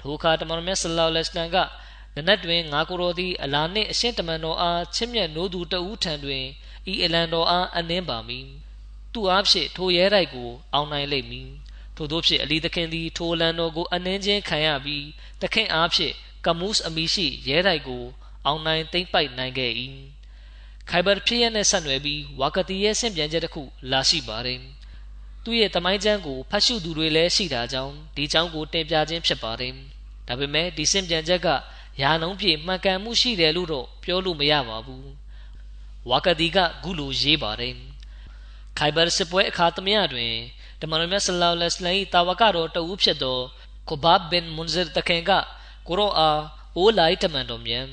[0.00, 1.58] ထိုအခါတမန်တော်မြတ်ဆလောလ္လဟ်အလိုင်းက
[2.16, 6.44] နနတ်တွင်ငါကိုယ်တော်သည်အလာနှင့်အရှင်တမန်တော်အားချစ်မြတ်နိုးသူတဦးထံတွင်
[6.92, 8.46] ဤအလံတော်အားအနှင်းပါမည်
[9.12, 11.50] သူအားဖြင့်ထိုရဲတိုက်ကိုအောင်နိုင်လိမ့်မည်
[11.96, 15.06] ထို့သောဖြင့်အလီသခင်သည်ထိုလန်တော်ကိုအနှင်းချင်းခံရပြီး
[15.42, 16.14] သခင်အားဖြင့်
[16.46, 18.04] ကမုစ်အမီရှိရဲတိုက်ကို
[18.46, 19.72] အောင်နိုင်သိမ့်ပိုက်နိုင်ခဲ့၏
[20.90, 24.60] ခိုင်ဘာဖြစ်ရနဲ့ဆက်နွယ်ပြီးဝါကတီရဲ့ဆင့်ပြန်ချက်တစ်ခုလာရှိပါတယ်
[25.44, 29.72] သူ့ရဲ့တမိုင်းကျမ်းကိုဖတ်ရှုသူတွေလည်းရှိတာကြောင့်ဒီကြောင်းကိုတင်ပြခြင်းဖြစ်ပါတယ်
[30.28, 31.48] ဒါပေမဲ့ဒီစင်ပြန်ချက်က
[32.02, 35.08] ယာနှုံးပြေမှန်ကန်မှုရှိတယ်လို့တော့ပြောလို့မရပါဘူး
[36.08, 37.74] ဝါကဒီကဂုလိုရေးပါတယ်
[38.78, 40.32] ခိုင်ဘာစစ်ပွဲအခါသမယတွင်
[40.80, 43.38] တမန်တော်မြတ်ဆလောလ္လဟ်အလိုင်းတာဝကတော်တဦးဖြစ်သော
[43.88, 45.30] ကိုဘာဘင်မွန်ဇာတခင်က
[45.88, 46.40] ကိုရောအား
[46.76, 47.86] အိုးလိုက်တမန်တော်မြတ်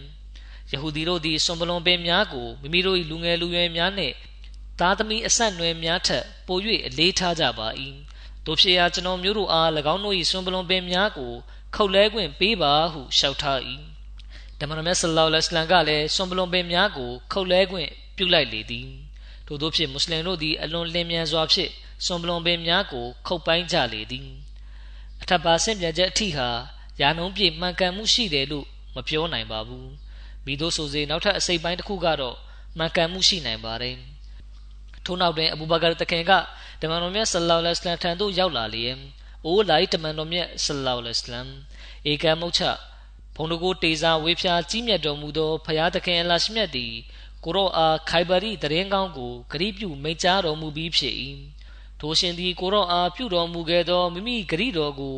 [0.74, 4.16] ယဟူဒီတို့သည်စွန်ပလွန်ပင်များကိုမိမိတို့၏လူငယ်လူရွယ်များနှင့်
[4.80, 6.58] သားသမီးအဆက်နွယ်များထက်ပို၍
[6.88, 7.68] အလေးထားကြပါ၏
[8.46, 11.32] တို့ဖြစ်ရာကျွန်တော်မျိုးတို့အား၎င်းတို့၏စွန်ပလွန်ပင်များကို
[11.76, 13.60] ခုတ်လဲခွင့်ပေးပါဟုလျှောက်ထား၏
[14.60, 18.88] ဓမ္မတော်မြတ်ဆလောလ္လဟ်အလัยဟ်ကလည်းစွန်ပလွန်ပင်များကိုခုတ်လဲခွင့်ပြုလိုက်လေသည်
[19.48, 21.72] ထို့သောဖြင့်မွတ်စလင်တို့သည်အလွန်လင်းမြန်စွာဖြင့်
[22.06, 24.28] စွန်ပလွန်ပင်များကိုခုတ်ပိုင်းကြလေသည်
[25.22, 26.50] အထက်ပါဆင့်ပြချက်အထိဟာ
[27.02, 28.66] ယာနှုံးပြည့်မှန်ကန်မှုရှိတယ်လို့
[28.96, 30.03] မပြောနိုင်ပါဘူး
[30.46, 32.36] မိတို့ဆိုစေနောက်ထပ်အစိပ်ပိုင်းတစ်ခုကတော့
[32.78, 33.96] မှန်ကန်မှုရှိနိုင်ပါတယ်
[35.06, 36.32] ထို့နောက်တွင်အဘူဘကာတခင်က
[36.82, 38.98] တမန်တော်မြတ်ဆလ္လာလဟ်အလိုင်းထံသို့ရောက်လာလျင်
[39.46, 41.54] အိုးလိုက်တမန်တော်မြတ်ဆလ္လာလဟ်အလိုင်း
[42.12, 42.62] ဧကမုတ်ချ
[43.36, 46.94] ဘုံတကိုတေစာဝေဖျားကြီးမြတ်တော်မူသောဖရာသခင်အလရှမြတ်သည်
[47.44, 51.16] ကိုရောအားခိုင်ဘရီတရင်ကောင်းကိုဂရိပြုမိန့်ကြားတော်မူပြီးဖြစ်၏
[52.00, 55.18] ထိုရှင်သည်ကိုရောအားပြုတော်မူခဲ့သောမိမိဂရိတော်ကို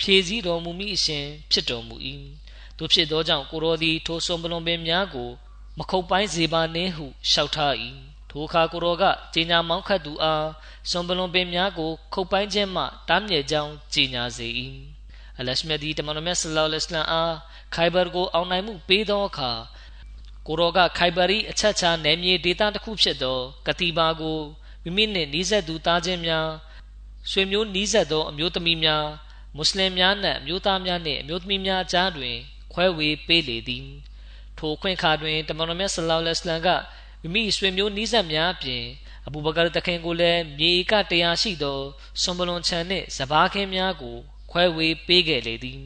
[0.00, 1.94] ဖြည့်ဆည်းတော်မူမိအရှင်ဖြစ်တော်မူ၏
[2.78, 5.30] တို့ဖြစ်သောကြောင့်ကိုရောသည်ထိုစွန်ပလွန်ပင်များကို
[5.78, 7.74] မခုတ်ပိုင်းစေပါနှင့်ဟုလျှောက်ထား၏
[8.30, 10.46] ထိုအခါကိုရောကကြီးညာမောင်းခတ်သူအား
[10.90, 14.48] စွန်ပလွန်ပင်များကို ခုတ်ပိုင်းခြင်းမှတားမြစ်ကြောင်းကြီးညာစေ၏
[15.38, 17.34] အလရှမြဒီတမန်တော်မြတ်ဆလောလ္လဟ်အလိုင်းအား
[17.74, 19.50] ခိုင်ဘာကိုအောင်နိုင်မှုပေးသောအခါ
[20.46, 24.38] ကိုရောကခိုင်ဘာရီအချက်ချာနယ်မြေဒေသတစ်ခုဖြစ်သောကတိဘာကို
[24.82, 26.48] မိမိနှင့်နီးစပ်သူသားချင်းများ
[27.30, 29.04] ဆွေမျိုးနီးစပ်သောအမျိုးသမီးများ
[29.56, 32.36] မွတ်စလင်များနှင့်အမျိုးသားများနှင့်အမျိုးသမီးများအကြားတွင်
[32.76, 33.86] ခွဲဝေပေးလေသည်
[34.58, 36.68] ထိုခွင့်ခါတွင်တမန်တော်မြတ်ဆလောလ္လဟ်အလိုင်းက
[37.22, 38.84] မိမိဆွေမျိုးနီးစပ်များအပြင်
[39.26, 41.80] အဘူဘကာတခင်ကိုလည်းမြေကတရားရှိသော
[42.22, 44.16] ဆွန်ဘလွန်ချန်နှင့်စဘာခင်းများကို
[44.50, 45.80] ခွဲဝေပေးခဲ့လေသည်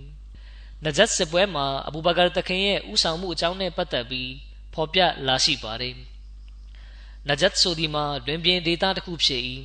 [0.84, 4.30] နဂျတ်စစ်ပွဲမှာအဘူဘကာတခင်ရဲ့ဥဆောင်မှုအကြောင်းနဲ့ပတ်သက်ပြီး
[4.74, 5.96] ဖော်ပြလာရှိပါတယ်
[7.28, 9.42] နဂျတ်ဆိုဒီမှာလွင်ပြင်ဒေသတစ်ခုဖြစ်၏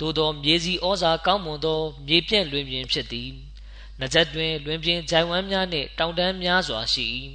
[0.00, 3.30] သို့သောမြေစီဩဇာကောင်းမွန်သောမြေပြန့်လွင်ပြင်ဖြစ်သည်
[4.00, 7.06] နဂျတ်တွင်လွင်ပြင်ဂျိုင်ဝမ်များနှင့်တောင်တန်းများစွာရှိ၏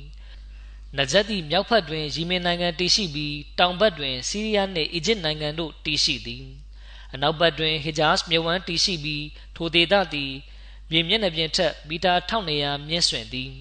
[0.98, 6.46] နဂျတ်သည်မြောက်ဘက်တွင်ယီမင်နိုင်ငံတည်ရှိပြီးတောင်ဘက်တွင်ဆီးရီးယားနှင့်အီဂျစ်နိုင်ငံတို့တည်ရှိသည်
[7.14, 10.32] အနောက်ဘက်တွင်ဟီဂျာစ်မြဝန်းတည်ရှိပြီးထိုဒေသသည်
[10.92, 13.52] မြေမျက်နှာပြင်ထက်မီတာ1200မြင့်ဆွင့်သည်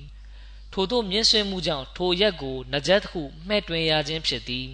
[0.73, 4.69] ထို့သောမြင့်ဆွင့်မှုကြောင့်ထိုရက်ကိုနဂျတ်ဟုမှဲ့တွင်ရခြင်းဖြစ်သည်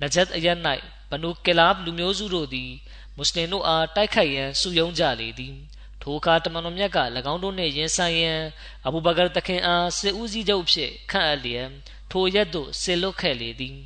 [0.00, 0.58] နဂျတ်အရက်၌
[1.10, 2.70] ဘနူကလာဘ်လူမျိုးစုတို့သည်
[3.16, 5.54] မွတ်စလင်တို့အားတိုက်ခိုက်ရန်စုယုံကြလေသည်
[6.02, 6.98] ထိုအခါတမန်တော်မြတ်က၎
[7.32, 8.40] င်းတို့နှင့်ရင်ဆိုင်ရန်
[8.86, 11.68] အဘူဘကာတခင်အားစစ်ဦးစီးချုပ်ဖြစ်ခန့်အပ်လျက်
[12.10, 13.76] ထိုရက်သို့ဆေလွတ်ခဲ့လေသည်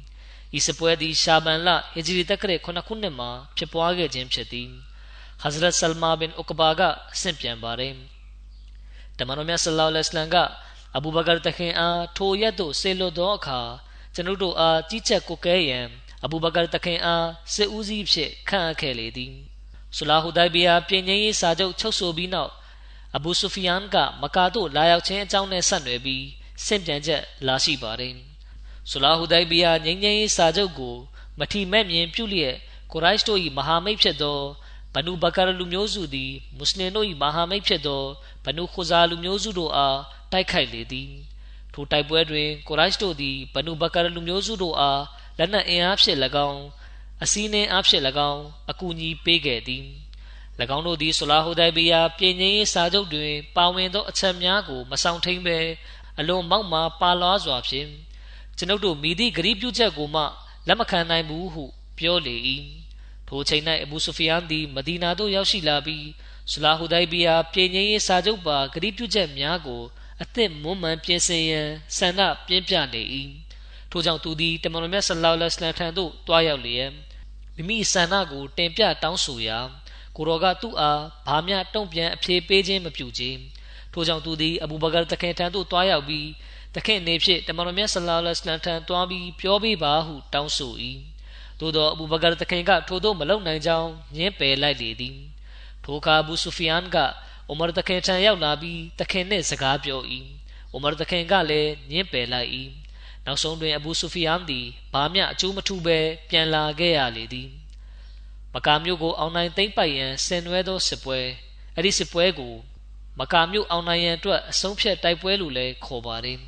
[0.57, 4.69] ဤစပွဲသည်ရှာဘန်လဟီဂျရီတက္ကရာခုနှစ်ခုနှစ်မှာဖြစ်ပွားခဲ့ခြင်းဖြစ်သည်
[5.43, 7.95] ဟဇရတ်ဆလမာဘင်ဥကဘာကအဆင့်ပြန်ပါတယ်
[9.19, 10.37] တမန်တော်မြတ်ဆလောလ္လဟ်အလัยဟ်က
[10.97, 13.61] အဘူဘကာတခင်အားထိုရက်သို့ဆေလွတ်သောအခါ
[14.15, 15.87] ကျွန်ုပ်တို့အားကြီးချက်ကိုကဲရန်
[16.25, 19.56] အဘူဘကာတခင်အားစစ်ဦးစီးဖြစ်ခန့်အပ်ခဲ့လေသည်
[19.95, 22.53] ဆူလာဟူဒိုင်ဘီယာပြင်ငင်းရေးစာချုပ်ချုပ်ဆိုပြီးနောက်
[23.17, 26.25] အဘူဆူဖီယန်ကမကာတို့လာရောက်ခြင်းအကြောင်းနဲ့ဆက်နွယ်ပြီး
[26.65, 28.15] စင့်ပြန်ချက်လာရှိပါတယ်
[28.91, 30.97] ဆူလာဟူဒိုင်ဘီယာငင်းငင်းရေးစာချုပ်ကို
[31.39, 32.57] မထီမဲ့မြင်ပြုလျက်
[32.93, 34.41] ကိုရိုက်စ်တို့၏မဟာမိတ်ဖြစ်သော
[34.95, 38.05] ဘနူဘကာလူမျိုးစုသည်မွတ်စလင်တို့၏မဟာမိတ်ဖြစ်သော
[38.45, 39.99] ဘနူခူဇာလူမျိုးစုတို့အား
[40.33, 41.11] တိုက်ခိုက်လေသည်
[41.73, 45.03] ထိုတိုက်ပွဲတွင်ကိုရိုက်စ်တို့သည်ဘနူဘကာလူမျိုးစုတို့အား
[45.39, 46.19] လက်နက်အင်အားဖြင့်၎
[46.49, 46.63] င်း
[47.23, 49.85] အစည်းနှင်းအားဖြင့်၎င်းအကူအညီပေးခဲ့သည်၎
[50.77, 55.59] င်းတို့သည်ဆလာဟူဒိုင်ဘီယာပြည်ငင်းရေးစာချုပ်တွင် ပါဝင်သောအချက်များကိုမဆောင်ထိန်ဘဲ
[56.19, 57.89] အလွန်မောက်မာပါလွားစွာဖြင့်
[58.57, 60.23] ကျွန်ုပ်တို့မိသည့်ဂရီးပြုချက်ကိုမှ
[60.67, 61.65] လက်မခံနိုင်ဘူးဟု
[61.99, 62.37] ပြောလေ၏
[63.29, 66.07] ထိုချိန်၌အဘူဆူဖီယန်သည်မဒီနာသို့ရောက်ရှိလာပြီး
[66.53, 69.83] ဆလာဟူဒိုင်ဘီယာပြည်ငင်းရေးစာချုပ်ပါဂရီးပြုချက်များကို
[70.23, 73.03] အသစ်မွမ်းမံပြင်ဆင်ရန်ဆန္ဒပြင်းပြနေ၏
[73.91, 76.91] ထို့ကြောင့်သူသည်တမန်တော်မြတ်ဆလောလ္လဟ်အလိုင်းထံသို့တွားရောက်လျက်
[77.57, 79.59] မိမိဆန္ဒကို တင်ပြတောင်းဆိုရာ
[80.17, 83.39] ကိုရောကသူ့အားဘာမျှတုံ့ပြန်အဖြေပေးခြင်းမပြုခြင်း
[83.93, 86.29] ထို့ကြောင့်သူသည်အဘူဘကာတခင်ထံသို့တွားရောက်ပြီး
[86.75, 90.73] တခင်နေဖြင့်တမန်တော်မြတ်ဆလောလ္လဟ်အလိုင်းထံတွားပြီးပြောပေးပါဟုတောင်းဆို၏
[91.61, 95.17] သို့သောအဘူဘကာတခင်ကထို့သို့မလုပ်နိုင်ကြောင်းညင်းပယ်လိုက်လေသည်
[95.85, 96.97] ထိုအခါအဘူဆူဖီယန်က
[97.49, 100.01] အိုမာတခင်ထံရောက်လာပြီးတခင်နှင့်စကားပြော၏
[100.73, 102.51] အိုမာတခင်ကလည်းညင်းပယ်လိုက်၏
[103.27, 105.99] နောက်ဆုံးတွင် အဘူဆူဖီယန်သည် ဘာမျှအကျိုးမထူဘဲ
[106.31, 107.49] ပြန်လာခဲ့ရလေသည်
[108.55, 111.19] မကာမြို့ကို အောင်နိုင်သိမ့်ပိုက်ရန် ဆင်နွှဲသောစစ်ပွဲ
[111.75, 112.55] အဲ့ဒီစစ်ပွဲကို
[113.19, 116.39] မကာမြို့အောင်နိုင်ရန်အတွက် အဆုံးဖြတ်တိုက်ပွဲလို့လည်းခေါ်ပါတယ်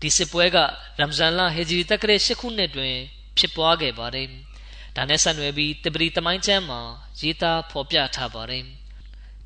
[0.00, 0.58] ဒီစစ်ပွဲက
[0.98, 2.94] ရမ်ဇန်လဟေဂျရီတက္ကရာ၈ခုနှစ်တွင်
[3.38, 4.40] ဖြစ်ပွားခဲ့ပါတယ်ဒါ
[4.96, 6.80] ဒါနဲ့ဆက်နွယ်ပြီးတပရီတမိုင်းကျမ်းမှာ
[7.20, 8.64] ရေးသားဖော်ပြထားပါတယ်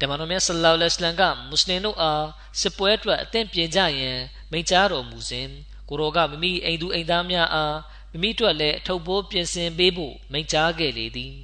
[0.00, 2.26] ဓမ္မတော်မြတ်ဆလ္လာလဟ်အလัยဟ်ကမွတ်စလင်တို့အား
[2.60, 4.18] စစ်ပွဲအတွက်အသင့်ပြင်ကြရန်
[4.50, 5.48] မိန့်ကြားတော်မူစဉ်
[5.94, 7.76] ကိုရောကမိမိအိမ်သူအိမ်သားများအား
[8.10, 11.34] မိမိတို့လည်းအထုပ်ပိုးပြင်ဆင်ပေးဖို့မိန့်ကြားခဲ့လေသည်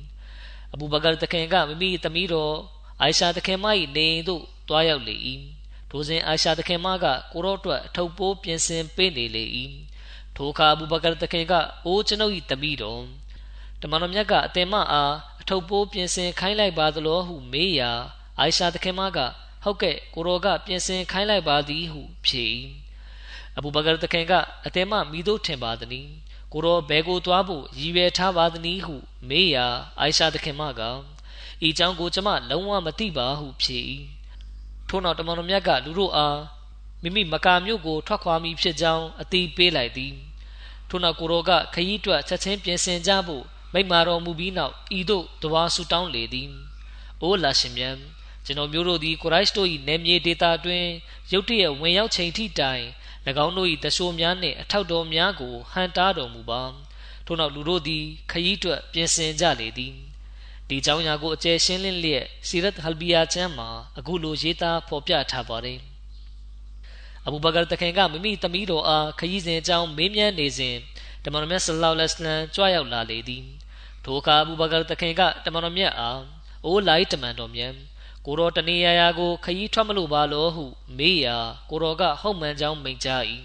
[0.73, 2.57] အဘူဘကာတခင်ကမိမိသမီးတော်
[3.01, 5.17] အိုင်ရှာတခင်မ၏နေအိမ်သို့တွားရောက်လေ၏
[5.91, 9.45] ထိုစဉ်အိုင်ရှာတခင်မကကိုရောအတွက်အထုပ်ပိုးပြင်ဆင်ပေးနေလေ၏
[10.37, 11.53] ထိုအခါအဘူဘကာတခင်က
[11.85, 13.03] အိုးကျွန်ုပ်၏သမီးတော်
[13.81, 17.91] တမန်တော်မြတ်ကအသင်မအားအထုပ်ပိုးပြင်ဆင်ခိုင်းလိုက်ပါသလိုဟုမေးရာ
[18.39, 19.19] အိုင်ရှာတခင်မက
[19.65, 22.47] ဟုတ်ကဲ့ကိုရောကပြင်ဆင်ခိုင်းလိုက်ပါသည်ဟုဖြေ၏
[23.57, 24.33] အဘူဘကာတခင်က
[24.67, 26.07] အတဲမမိတို့ထင်ပါသည်။
[26.53, 28.95] ကိုတော့ဘဲကိုသွားဖို့ရည်ရွယ်ထားပါသည်ဟု
[29.29, 29.67] မေးရာ
[29.99, 30.83] အိုင်ရှာတခင်မက
[31.67, 33.79] ဤကြောင့်ကိုကျမလုံးဝမသိပါဟုဖြေ၏။
[34.89, 36.39] ထို့နောက်တမန်တော်မြတ်ကလူတို့အား
[37.03, 40.15] မိမိမကာမြို့ကိုထွက်ခွာမိဖြစ်ကြောင်းအတိပေးလိုက်သည်။
[40.89, 43.45] ထို့နောက်ကိုရောကခရီးတွက်ချက်ချင်းပြင်ဆင်ကြဖို့
[43.75, 46.49] မိမာတော်မူပြီးနောက်ဤသို့တဝါဆူတောင်းလေသည်။
[47.23, 47.97] အိုလာရှင်မြတ်
[48.45, 50.87] ကျွန်တော်မျိုးတို့သည်ကိုရိုက်စတို၏နယ်မြေဒေသတွင်
[51.33, 52.85] ရုတ်တရက်ဝင်ရောက်ချိန်ထိတိုင်
[53.27, 56.63] င်းတို့၏တရှိုးများနှင့်အထောက်တော်များကိုဟန်တားတော်မူပါ
[57.27, 59.95] ထို့နောက်လူတို့သည်ခရီးတွက်ပြင်ဆင်ကြလေသည်
[60.69, 63.69] ဒီကြောင်းရာကိုအကျယ်ရှင်းလင်းလျက်စီရတ်ဟလ်ဘီယာချမ်းမှာ
[63.99, 65.79] အခုလိုရေးသားဖော်ပြထားပါတယ်
[67.27, 70.77] အဘူဘကာတခင်ကမိမိသမီးတော်အားခရီးစဉ်အကြောင်းမေးမြန်းနေစဉ်
[71.25, 73.45] တမန်တော်မြတ်ဆလ္လာလဟ်အလိုင်းကြွရောက်လာလေသည်
[74.05, 76.21] ထိုအခါအဘူဘကာတခင်ကတမန်တော်မြတ်အား
[76.65, 77.73] အိုးလိုက်တမန်တော်မြတ်
[78.27, 80.65] ကိုတော်တနေရာရာကိုခရီးထွက်မလို့ပါလို့ဟု
[80.99, 81.37] မေးရာ
[81.71, 83.23] ကိုတော်ကဟုတ်မှန်ကြောင်းမိန့်ကြား၏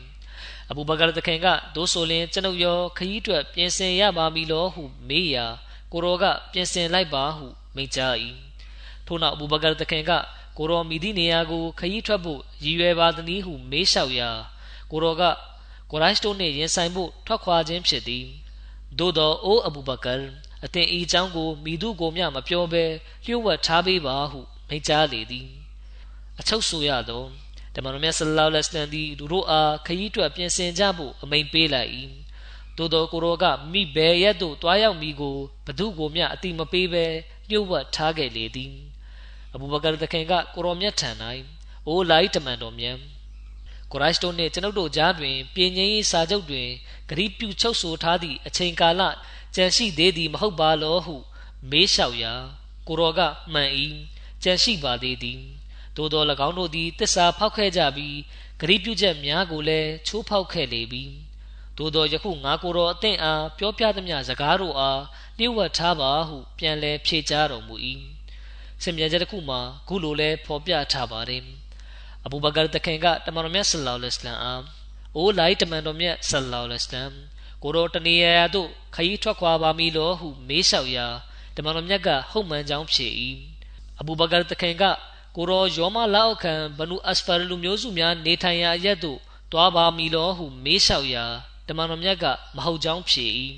[0.70, 5.46] အဘူဘကာတခင်ကဒိုးဆိုလင်ကျွန်ုပ်ရောခရီးထွက်ပြင်ဆင်ရပါမည်လို့ဟုမေးရာ
[5.92, 7.46] ကိုတော်ကပြင်ဆင်လိုက်ပါဟု
[7.76, 8.14] မိန့်ကြား၏
[9.06, 10.12] ထို့နောက်အဘူဘကာတခင်က
[10.58, 14.30] ကိုတော်မိသည့်နေရာကိုခရီးထွက်ဖို့ရည်ရွယ်ပါသနည်းဟုမေးလျှောက်ရာ
[14.92, 15.24] ကိုတော်က
[15.92, 18.26] ကိုရိုက်တို့နှင့်ရင်ဆိုင်ဖို့ထွက်ခွာခြင်းဖြစ်သည်
[19.00, 20.14] သို့သောအိုးအဘူဘကာ
[20.66, 22.84] အသင်ဤအကြောင်းကိုမိသူကိုမျှမပြောဘဲ
[23.26, 25.48] လျှို့ဝှက်ထားပေးပါဟု မိန့်ကြားလေသည်
[26.40, 27.24] အချုပ်ဆိုရသော
[27.76, 31.92] တမန်တော်မြတ်ဆလ္လာလဟ်အလัยဟ်သည်သူတို့အားခရီးထွက်ပြင်ဆင်ကြဖို့အမိန့်ပေးလိုက်၏
[32.78, 37.06] သို့သောကိုရောကမိဘယ်ရက်သို့တွားရောက်မိကိုဘသူကိုမျှအတိမပေးဘဲ
[37.50, 38.74] ညှို့ဝှက်ထားခဲ့လေသည်
[39.54, 41.10] အဘူဘကာတခင်ကကိုရောမြတ်ထံ၌
[41.88, 42.98] အိုလိုက်တမန်တော်မြတ်
[43.92, 46.70] ကိုရိုက်တို့နှင့်ကျွန်ုပ်တို့ကြားတွင်ပြည်ငင်းစာချုပ်တွင်
[47.10, 49.02] ဂရီးပြုချုပ်ဆိုထားသည့်အချိန်ကာလ
[49.56, 51.16] ကြံရှိသေးသည်မဟုတ်ပါလောဟု
[51.70, 52.34] မေးလျှောက်ရာ
[52.88, 53.22] ကိုရောက
[53.54, 53.72] မှန်၏
[54.46, 55.42] ကြံရှိပါသေးသည်
[55.98, 58.18] သို့သော၎င်းတို့သည်တစ္ဆာဖောက်ခဲ့ကြပြီး
[58.62, 61.04] ဂရိပြုချက်များကိုလည်းချိုးဖောက်ခဲ့လေပြီ
[61.78, 65.02] သို့သောယခုငါကိုယ်တော်အသင့်အားပြောပြသမျှစကားတို့အား
[65.38, 67.76] လျှို့ဝှက်ထားပါဟု ပြန်လဲဖြေကြားတော်မူ၏
[68.84, 71.44] စင်မြဲချက်တစ်ခုမှာခုလိုလဲဖော်ပြထားပါတယ်
[72.26, 74.54] အဘူဘကာတခင်ကတမန်တော်မြတ်ဆလ္လာလဟ်အလัยဟ်အာ
[75.16, 77.14] အိုလိုက်တမန်တော်မြတ်ဆလ္လာလဟ်အလัยဟ်
[77.64, 81.08] ကိုတော်တနေရာသို့ခရီးထွက်ခွာပါမည်လို့ဟုမေးလျှောက်ရာ
[81.56, 83.08] တမန်တော်မြတ်ကဟုတ်မှန်ကြောင်းဖြေ၏
[84.00, 84.84] အဘူဘကာတခင်က
[85.36, 89.20] ကိုရောယောမလောက်ခံဘနုအစဖာလူမျိုးစုများနေထိုင်ရာအရက်သို့
[89.52, 91.26] တွားပါမည်လောဟုမေးလျှောက်ရာ
[91.68, 92.26] တမန်တော်မြတ်က
[92.56, 93.26] မဟုတ်ကြောင်းဖြေ၏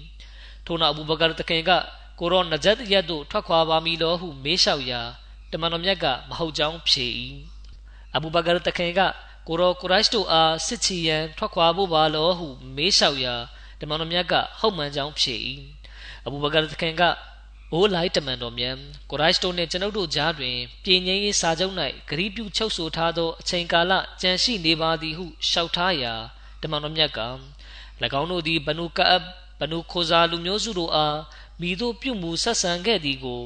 [0.65, 1.71] ထို့နောက်အဘူဘကာတခင်က
[2.19, 5.01] ကိုရောနဂျတ်ရက်သို့ထွက်ခွာပါမည်လောဟုမေးလျှောက်ရာ
[5.51, 7.07] တမန်တော်မြတ်ကမဟုတ်ကြောင်းဖြေ၏
[8.15, 9.01] အဘူဘကာတခင်က
[9.47, 13.35] ကိုရောကိုရိုက်တို့အားစစ်ချီရန်ထွက်ခွာဖို့ပါလောဟုမေးလျှောက်ရာ
[13.81, 15.35] တမန်တော်မြတ်ကဟုတ်မှန်ကြောင်းဖြေ၏
[16.25, 17.03] အဘူဘကာတခင်က
[17.73, 18.75] အိုးလိုက်တမန်တော်မြတ်
[19.09, 21.73] ကိုရိုက်တို့နှင့်ကျွန်ုပ်တို့ကြားတွင်ပြည်ငြိမ်းရေးစာချုပ်၌
[22.09, 26.13] ဂရီးပြုချုပ်ဆိုထားသောအချိန်ကာလကြန့်ရှိနေပါသည်ဟုလျှောက်ထားရာ
[26.61, 27.19] တမန်တော်မြတ်က၎
[28.19, 29.23] င်းတို့သည်ဘနုကအပ်
[29.59, 31.17] ဘနုခိုဇာလူမျိုးစုတို့အား
[31.61, 33.41] မိတို့ပြုမှုဆက်ဆံခဲ့သည်ကို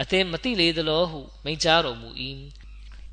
[0.00, 2.08] အသင်မသိလေသလောဟုမိန့်ကြားတော်မူ၏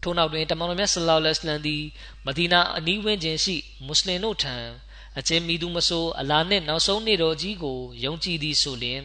[0.01, 1.83] ထို့နောက်တွင်တမန်တော်မြတ်ဆလောလ္လဟ်အလัยဟ်သည်
[2.25, 4.55] မဒီနာအနီးဝန်းကျင်ရှိမွတ်စလင်တို့ထံ
[5.17, 9.03] အချင်းမိသူမဆိုအလာနှင့်နောက်ဆုံးနေ့တော်ကြီးကိုယုံကြည်သည်ဆိုလျင်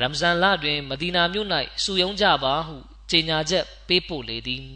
[0.00, 1.48] ရမဇန်လတွင်မဒီနာမြို့၌
[1.84, 2.76] စုယုံကြပါဟု
[3.10, 4.66] ကြေညာချက်ပေးပို့လေသည်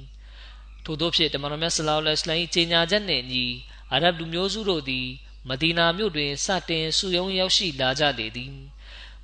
[0.85, 3.45] ထို့သောဖြင့်တမန်တော်မြတ်ဆလောလ္လဟ်အလိုင်းကြေညာချက်နှင့်ညီ
[3.93, 5.07] အာရဗ်လူမျိုးစုတို့သည်
[5.49, 8.53] မဒီနာမြို့တွင်စတင်စုယုံရောက်ရှိလာကြလေသည်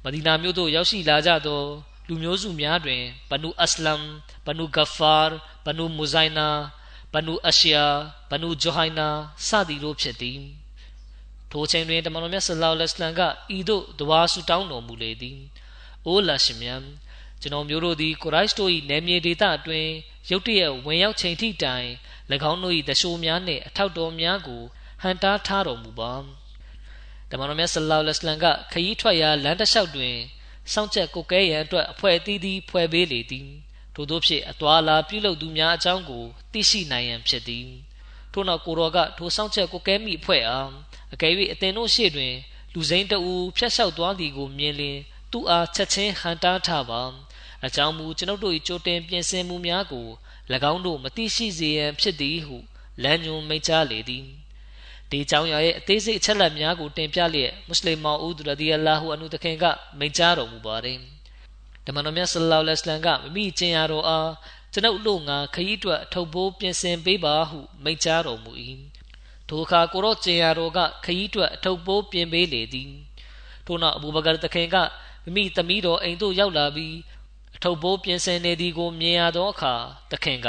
[0.05, 1.63] မဒီနာမြို့သို့ရောက်ရှိလာကြသော
[2.07, 4.03] လူမျိုးစုများတွင်ဘနူအစ္စလမ်
[4.47, 5.17] ဘနူဂဖာ
[5.65, 6.49] ဘနူမူဇိုင်နာ
[7.15, 7.87] ဘနူအရှယာ
[8.31, 9.09] ဘနူဂျိုဟိုင်နာ
[9.47, 10.41] စသည်တို့ဖြစ်သည်
[11.51, 13.23] ထိုချိန်တွင်တမန်တော်မြတ်ဆလောလ္လဟ်အလိုင်းက
[13.57, 15.39] ဤသို့ဒဝါဆူတောင်းတော်မူလေသည်
[16.07, 16.83] အိုးလာရှင်မြတ်
[17.41, 19.91] ကျွန်တော်မျိုးတို့သည်ကိုရိုက်တို့၏နယ်မြေဒေသအတွင်း
[20.31, 21.89] ရုတ်တရက်ဝင်ရောက်ချိန်ထိတိုင်၎
[22.51, 24.63] င်းတို့၏တရှိုးများနှင့်အထောက်တော်များကို
[25.03, 26.13] ဟန်တားထားတော်မူပါ
[27.31, 30.17] တမန်တော်မြတ်ဆလောလ္လဟ်အလိုင်းကခရီးထွက်ရာလမ်းတစ်လျှောက်တွင်
[30.73, 33.49] စောင့်ချက်ကိုကဲရန်အတွက်အဖွဲ့အသီးသီးဖွဲ့ပေးလေသည်
[33.95, 37.69] ထို့သောဖြင့်အသွာလာပြုလုပ်သူများအကြောင်းကိုသိရှိနိုင်ရန်ဖြစ်သည်
[38.33, 40.71] ထို့နောက်ကိုတော်ကထိုစောင့်ချက်ကိုကဲမိအဖွဲ့အား
[41.13, 42.35] အကယ်၍အသင်တို့ရှေ့တွင်
[42.75, 44.99] လူစိမ်းတအူဖျက်လျှောက်သွားသည်ကိုမြင်လျင်
[45.33, 47.03] သူ့အားချက်ချင်းဟန်တားထားပါ
[47.67, 50.09] အကြောင်းမူကျွန်ုပ်တို့၏ကြိုတင်ပြင်ဆင်မှုများကို၎
[50.73, 52.57] င်းတို့မသိရှိစေရန်ဖြစ်သည်ဟု
[53.03, 54.25] လမ်းညွှန်မိန့်ကြားလေသည်
[55.11, 59.65] ဒီကြောင့်ရရဲ့အသေးစိတ်အချက်လက်များကိုတင်ပြလျက်မွတ်စလင်မောင်ဦးရဒီအလာဟူအနုတခင်က
[59.99, 60.99] မိန့်ကြားတော်မူပါတယ်
[61.87, 64.31] ဓမ္မတော်မြတ်ဆလ္လာလဟ်အလัยဟ်ကမိမိကျင့်ရတော်အား
[64.73, 68.53] ကျွန်ုပ်တို့ငါခရီးအတွက်အထုပ်ပိုးပြင်ဆင်ပေးပါဟုမိန့်ကြားတော်မူ၏
[69.49, 72.91] ထိုအခါကိုရောကျင်ရတော်ကခရီးအတွက်အထုပ်ပိုးပြင်ပေးလေသည်
[73.67, 74.77] ထို့နောက်အဘူဘကာတခင်က
[75.29, 76.97] မိမိသမီးတော်အိမ်သို့ရောက်လာပြီး
[77.57, 79.75] အထုပ်ပိုးပြင်ဆင်နေသည်ကိုမြင်ရသောအခါ
[80.11, 80.49] တခင်က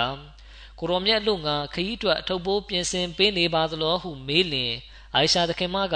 [0.79, 4.73] ကိုရောမြတ်လူငါခရီးအတွက်အထုပ်ပိုးပြင်ဆင်ပေးနေပါသလိုဟုမေးလျင်
[5.13, 5.95] အိုင်ရှာတခင်မက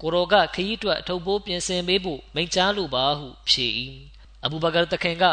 [0.00, 3.66] ကိုရောကခရီးအတွက်အထုပ်ပိုးပြင်ဆင်ပေးဖို့မိန့်ကြားလိုပါဟုဖြေ၏
[4.44, 5.24] အဘူဘကာတခင်က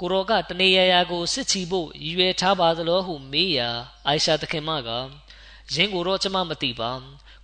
[0.00, 3.68] ကိုရောကတနေရရာကိုစစ်ချီဖို့ရည်ရွယ်ထားပါသလိုဟုမေးရာ
[4.06, 4.88] အိုင်ရှာတခင်မက
[5.74, 6.90] ယင်းကိုတော့ကျမမသိပါ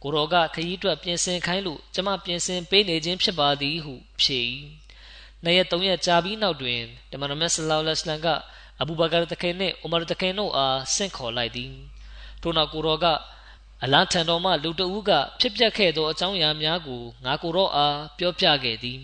[0.02, 4.40] ကိုရောကခရီးအတွက်ပြင်ဆင်ခိုင်းလို့ကျမပြင်ဆင်ပေးနေခြင်းဖြစ်ပါသည်ဟုဖြေ၏
[5.42, 6.80] နှစ်ရက်သုံးရက်ကြာပြီးနောက်တွင်
[7.10, 8.28] တမန်တော်မြတ်ဆလောလ္လဟ်အလိုင်းက
[8.80, 11.72] အဘူဘကာတခင်နှင့်ဥမာတခင်တို့အားဆင့်ခေါ်လိုက်သည်
[12.42, 13.06] ထို့နောက်ကိုရောက
[13.84, 19.00] အလားထံတော်မှလူတဦးကဖြစ်ပျက်ခဲ့သောအကြောင်းအရာများကိုငါကိုရောအားပြောပြခဲ့သည်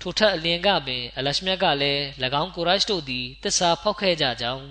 [0.00, 2.02] ထိုထက်အလင်ကပင်အလရှမြတ်ကလည်း၎
[2.42, 4.66] င်းကိုရိုက်တို့သည်တစ္ဆာဖောက်ခဲ့ကြကြောင်း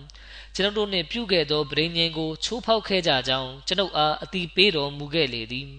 [0.56, 5.70] ကျွန်ုပ်တို့နှင့်ပြုခဲ့သောဗြိဉ္ဉ်ကိုချိုးဖောက်ခဲ့ကြကြောင်းကျွန်ုပ်အားအတိပေးတော်မူခဲ့လေသည်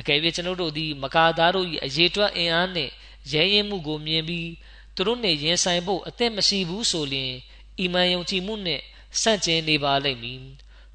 [0.00, 2.92] အကယ်၍ကျွန်ုပ်တို့သည်မကာသားတို့၏အရေးတွက်အင်အားနှင့်
[3.32, 4.50] ရဲရင်မှုကိုမြင်ပြီး
[4.94, 7.32] သူတို့နှင့်ရင်ဆိုင်ဖို့အသင့်မရှိဘူးဆိုလျှင်
[7.78, 8.82] အီမန်ယုံကြည်မှုနှင့်
[9.20, 10.40] ဆန့်ကျင်နေပါလိမ့်မည်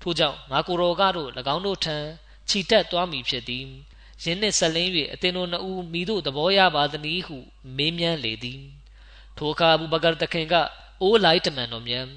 [0.02, 1.98] ထို့ကြောင့်ငါကိုယ်တော်ကတော့၎င်းတို့ထံ
[2.50, 3.66] ခြိတက်သွားမည်ဖြစ်သည်
[4.24, 7.38] ယင်းနှင့်ဆက်လင်း၍အသင်တို့နှစ်ဦးမိတို့သဘောရပါသနည်းဟု
[7.78, 8.62] မေးမြန်းလေသည်
[9.38, 10.54] ထိုအခါအဘူဘကာတခင်က
[11.02, 12.08] အိုးလိုက်တမန်တော်မြတ်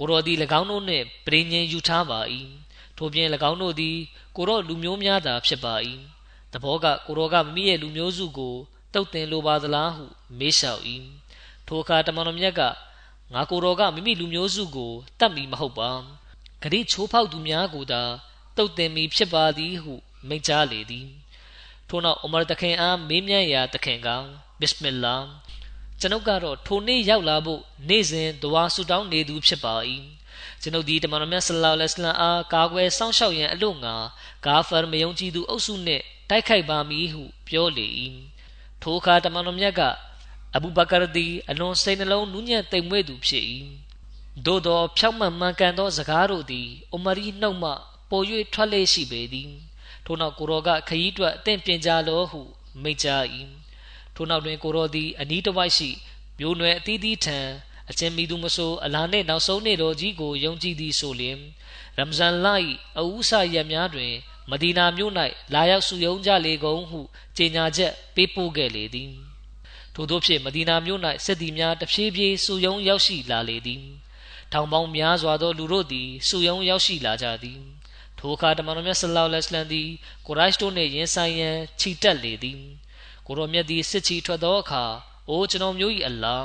[0.00, 2.20] ကိုတော်သည်၎င်းတို့နှင့်ပြည်ငြိမ်ယူထားပါ၏
[2.98, 3.96] ထို့ပြင်၎င်းတို့သည်
[4.36, 5.74] ကိုတော်လူမျိုးများသာဖြစ်ပါ၏
[6.52, 8.54] သဘောကကိုတော်ကမိမိရဲ့လူမျိုးစုကို
[8.94, 10.04] တုတ်တင်လိုပါသလားဟု
[10.38, 10.82] မေးလျှောက်၏
[11.66, 12.62] ထိုအခါတမန်တော်မြတ်က
[13.34, 15.90] ငါကိုတော်ကမိမိလူမျိုးစုကိုတတ်မီမဟုတ်ပါ
[16.62, 18.02] ဂရိချိုးဖောက်သူများကိုသာ
[18.56, 19.94] တုတ်တင်မီဖြစ်ပါသည်ဟု
[20.28, 21.08] မိန့်ကြားလေသည်
[21.88, 24.08] ထို့နောက်အမရတခင်အားမေးမြန်းရာတခင်က
[24.60, 25.16] ဘစ်မင်လာ
[26.00, 29.74] ကျွန်ုပ်ကတော့ထိုနေ့ရောက်လာဖို့နေ့စဉ်ဒဝါဆူတောင်းနေသူဖြစ်ပါ၏
[30.62, 33.94] ကျွန်ုပ်ဒီတမန်တော်မြတ်ဆလ္လာလဟ်အလัยဟ်အားကာကွယ်စောင့်ရှောက်ရန်အလို့ငါ
[34.46, 37.86] ဂါဖာမယုံကြည်သူအုပ်စုနှင့်တိုက်ခိုက်ပါမည်ဟုပြောလေ၏
[38.82, 39.80] ထိုအခါတမန်တော်မြတ်က
[40.54, 43.44] အဘူဘကာသည်အလွန်စိတ်နှလုံးနူးညံ့သိမ်မွေ့သူဖြစ်၏
[44.46, 47.70] သို့သောဖြောက်မှန်မှန်ကန်သောစကားတို့သည်အမရီနှုတ်မှ
[48.10, 49.50] ပေါ်၍ထွက်လေရှိပေသည်
[50.04, 52.40] ထို့နောက်ကိုရောကခရီးတွက်အသင့်ပြင်ကြလောဟု
[52.82, 53.24] မိန့်ကြား၏
[54.14, 55.90] ထို့နောက်တွင် ကိုရောသည် အနီးတစ်ဝိုက်ရှိ
[56.38, 57.38] မျိုးနွယ်အသီးသီးထံ
[57.90, 61.38] အချင်းမိသူမဆို အလာနှင့် နောက်ဆုံးနေ့တော်ကြီးကို ယုံကြည်သည်ဆိုလျင်
[61.96, 62.46] ရမဇန်လ၏
[62.98, 64.12] အဝုဆရက်များတွင်
[64.50, 65.12] မဒီနာမြို့၌
[65.54, 67.00] လာရောက်စုယုံကြလေကုန်ဟု
[67.36, 69.10] ကြေညာချက်ပေးပို့ခဲ့လေသည်
[69.94, 73.82] ထို့သောဖြင့် မဒီနာမြို့၌စစ်သည်များ တဖြည်းဖြည်း စုယုံရောက်ရှိလာလေသည်
[74.52, 77.60] ထောင်ပေါင်းများစွာသော လူတို့သည် စုယုံရောက်ရှိလာကြသည်
[78.18, 79.88] ထိုအခါ တမန်တော်မြတ် ဆလောလ္လဟ်အလိုင်းသည်
[80.26, 82.60] ကိုရိုက်တို့နှင့် ရင်ဆိုင်ရန်ခြိတက်လေသည်
[83.30, 84.84] ကိုရောမြတ်သည်စစ်ချီထွက်သောအခါ
[85.28, 86.38] အိုကျွန်တော်မျိုး၏အလာ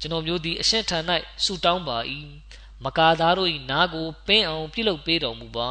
[0.00, 0.98] ကျွန်တော်မျိုးသည်အရှင်ထံ၌
[1.44, 1.98] ဆူတောင်းပါ၏
[2.84, 5.70] မကာသားတို့၏နားကိုပင်းအောင်ပြုလုပ်ပေးတော်မူပါ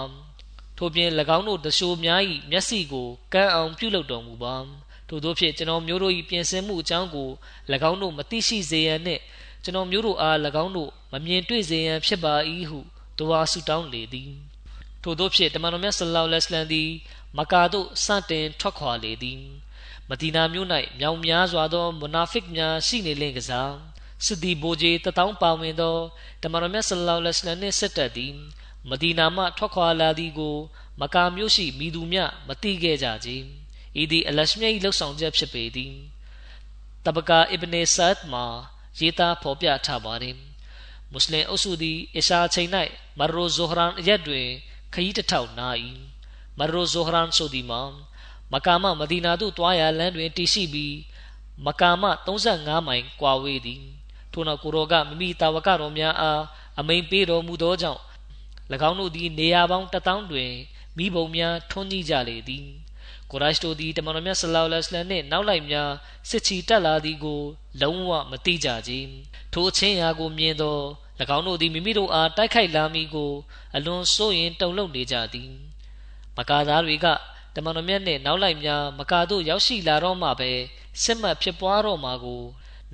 [0.77, 4.55] ထို့ပြင်၎င်းတို့တရှိုးများ၏မျက်စိကိုကန်းအောင်ပြုလုပ်တော်မူပါ
[5.07, 7.29] ထို့သောဖြင့်ကျွန်တော်မျိုးတို့၏ပြင်ဆင်မှုအကြောင်းကို၎
[7.89, 9.21] င်းတို့မသိရှိစေရန်နှင့်
[9.63, 12.35] ကျွန်တော်မျိုးတို့အား၎င်းတို့မမြင်တွေ့စေရန်ဖြစ်ပါ၏
[12.69, 12.79] ဟု
[13.19, 14.31] ဒွါဆူတောင်းလေသည်
[15.03, 16.89] ထို့သောဖြင့်တမန်တော်မြတ်ဆလောလ္လဟ်အလိုင်းသည်
[17.37, 19.41] မကာသို့စတင်ထွက်ခွာလေသည်
[20.09, 20.67] မဒီနာမြို့၌
[20.99, 23.73] မြောင်များစွာသောမနာဖစ်များရှိနေလင့်ကစား
[24.25, 25.97] စစ်သည်ဘိုးကြီးတထောင်ပါဝင်သော
[26.43, 28.33] တမန်တော်မြတ်ဆလောလ္လဟ်အလိုင်းနှင့်ဆက်တက်သည်
[28.89, 30.57] မဒီနာမှထွက်ခွာလာသည်ကို
[31.01, 33.29] မကာမြို့ရှိမိသူများမသိခဲ့ကြကြ။
[34.01, 35.93] ဤသည်အလရှမြတ်၏လှုပ်ဆောင်ချက်ဖြစ်ပေသည်။
[37.05, 38.45] တဘကာအစ်ဘ်နေဆတ်မှာ
[38.99, 40.35] ရေးသားဖော်ပြထားပါတယ်။
[41.11, 42.69] မွတ်စလင်အုပ်စုသည်အရှာချိန်၌
[43.19, 44.47] မရိုဇိုဟရန်အရက်တွင်
[44.93, 45.69] ခရီးတစ်ထောက်နာ၏။
[46.59, 47.81] မရိုဇိုဟရန်ဆိုသည်မှာ
[48.53, 50.95] မကာမမဒီနာသို့တွားရာလမ်းတွင်တည်ရှိပြီး
[51.65, 52.03] မကာမ
[52.45, 53.81] 35မိုင်ကွာဝေးသည်
[54.31, 56.41] ထို့နောက်ကိုရောကမိမိတာဝကတော်များအား
[56.79, 58.01] အမိန်ပေးတော်မူသောကြောင့်၎
[58.89, 60.51] င်းတို့သည်နေရာပေါင်း1000တွင်
[60.97, 62.65] မိဘုံများထွန်းကြီးကြလေသည်
[63.31, 65.91] ကိုရိုက်တို့သည်တမန်တော်မြတ်ဆလောလ္လဟ်အလัยဟ်နှင့်နောက်လိုက်များ
[66.29, 67.41] စစ်ချီတက်လာသည်ကို
[67.81, 68.91] လုံးဝမသိကြကြ
[69.53, 70.77] ထိုအချင်းရာကိုမြင်သော၎
[71.37, 73.31] င်းတို့သည်မိမိတို့အားတိုက်ခိုက်လာမည်ကို
[73.75, 75.51] အလွန်စိုးရင်တုန်လှုပ်နေကြသည်
[76.37, 77.07] မကာသားတွေက
[77.59, 80.51] တမန်တော်မြတ်နှင့်နောက်လိုက်များမကာတို့ရောက်ရှိလာတော့မှပဲ
[81.03, 82.43] စစ်မှတ်ဖြစ်ပွားတော့မှာကို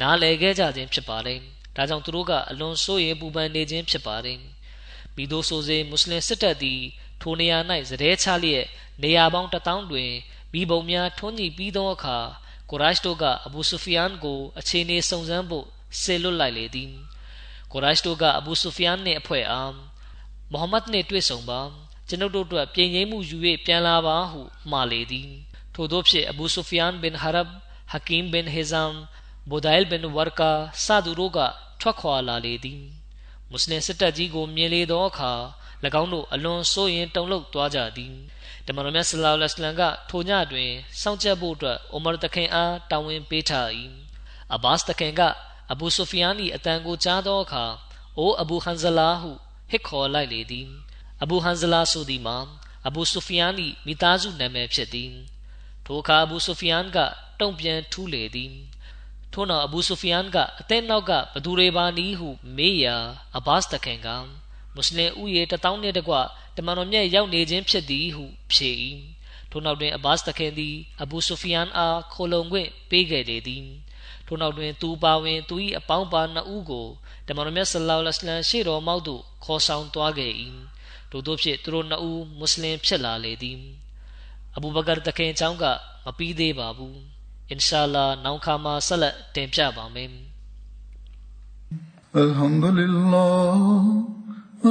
[0.01, 1.39] နားလည်ခဲ့ကြခြင်းဖြစ်ပါတယ်။
[1.76, 4.39] ဒါကြောင့်သူတို့ကအလွန်စိုးရိမ်ပူပန်နေခြင်းဖြစ်ပါတယ်။
[5.16, 6.82] မိတို့ဆိုစေမွတ်စလင်စစ်တပ်သည်
[7.22, 7.59] ထိုနေရာ၌
[7.89, 8.66] စတဲ့ချလျက်
[9.03, 10.11] နေရာပေါင်းတထောင်တွင်
[10.53, 12.18] မိဘုံများထွန်းညှိပြီးသောအခါ
[12.70, 15.66] ကိုရိုက်တို့ကအဘူဆူဖီယန်ကိုအခြေအနေစုံစမ်းဖို့
[16.01, 16.91] ဆေလွတ်လိုက်လေသည်
[17.72, 19.74] ကိုရိုက်တို့ကအဘူဆူဖီယန်နှင့်အဖွဲ့အား
[20.51, 21.61] မိုဟမ္မဒ်နှင့်တွေ့ဆုံပါ
[22.14, 24.41] ကျွန်ုပ်တို့အတွက်ပြည်ငြိမ်းမှုယူ၍ပြန်လာပါဟု
[24.72, 25.30] မှာလေသည်
[25.74, 27.47] ထို့သောဖြင့်အဘူဆူဖီယန်ဘင်ဟရဘ်
[27.91, 28.93] ဟကင်ဘင်ဟေဇမ်
[29.49, 30.51] ဘူဒိုင်လ်ဘင်ဝါကာ
[30.86, 31.39] စသူတို့က
[31.82, 32.82] ထွက်ခွာလာလေသည်
[33.49, 35.32] မွတ်စလင်စစ်တပ်ကြီးကိုမြင်လေသောအခါ၎
[36.01, 38.14] င်းတို့အလွန်စိုးရင်တုန်လှုပ်သွားကြသည်
[38.66, 40.70] တမန်တော်မြတ်ဆလ္လာလဟ်အလัยဟ်ကထိုညတွင်
[41.01, 43.70] စောင့်ကြပ်ဖို့အတွက်အိုမာတခင်အားတာဝန်ပေးထား၏
[44.53, 45.22] အဘတ်တခင်က
[45.72, 47.66] အဘူဆူဖီယန်၏အတန်ကိုကြားသောအခါ
[48.18, 49.32] အိုအဘူဟန်ဇလာဟု
[49.70, 50.70] ဟစ်ခေါ်လိုက်လေသည်
[51.24, 52.38] အဘူဟန်ဇလာဆိုသည်မှာ
[52.88, 53.54] အဘူဆူဖီယန်၏
[53.86, 55.12] မိသားစုနာမည်ဖြစ်သည်
[55.86, 56.98] ထိုအခါအဘူဆူဖီယန်က
[57.40, 58.54] တုံ့ပြန်ထူးလေသည်
[59.34, 62.96] ထို့နောက်အဘူဆူဖီယန်ကအသင်းနောက်ကဘသူတွေပါနည်းဟုမေးရာ
[63.38, 64.08] အဘတ်တခင်က
[64.74, 66.16] မွတ်စလင်ဥယေတထောင်နှင့်တကွ
[66.58, 68.72] တမန်တော်မြတ်ရောက်နေခြင်းဖြစ်သည်ဟုဖြေ၏
[69.52, 73.66] ထို့နောက်တွင်အဘတ်တခင်သည်အဘူဆူဖီယန်အားခိုလုံခွင့်ပေးခဲ့လေသည်
[74.28, 76.88] ထို့နောက်တွင်သူပါဝင်သူ၏အပေါင်းပါနှစ်ဦးကို
[77.28, 80.34] တမန်တော်မြတ်ဆလောလ္လဟ်အလိုင်းရှေ့တော်မောက်သို့ခေါ်ဆောင်သွားခဲ့၏
[81.12, 83.59] ထို့သောဖြင့်သူတို့နှစ်ဦးမွတ်စလင်ဖြစ်လာလေသည်
[84.57, 85.64] အဘူဘကာတခင်အကြောင်းက
[86.05, 86.99] မပြီးသေးပါဘူး
[87.51, 90.11] အင်ရှာလာနောက်ခါမှာဆက်လက်တင်ပြပါမယ်
[92.25, 93.55] الحمد لله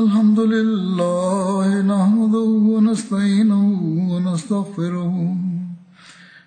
[0.02, 3.66] الحمد لله نحمده ونستعينه
[4.12, 5.14] ونستغفره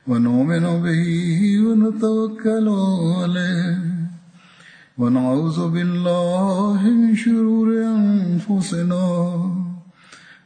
[0.09, 1.05] ونؤمن به
[1.67, 2.67] ونتوكل
[3.21, 3.79] عليه
[4.99, 9.05] ونعوذ بالله من شرور أنفسنا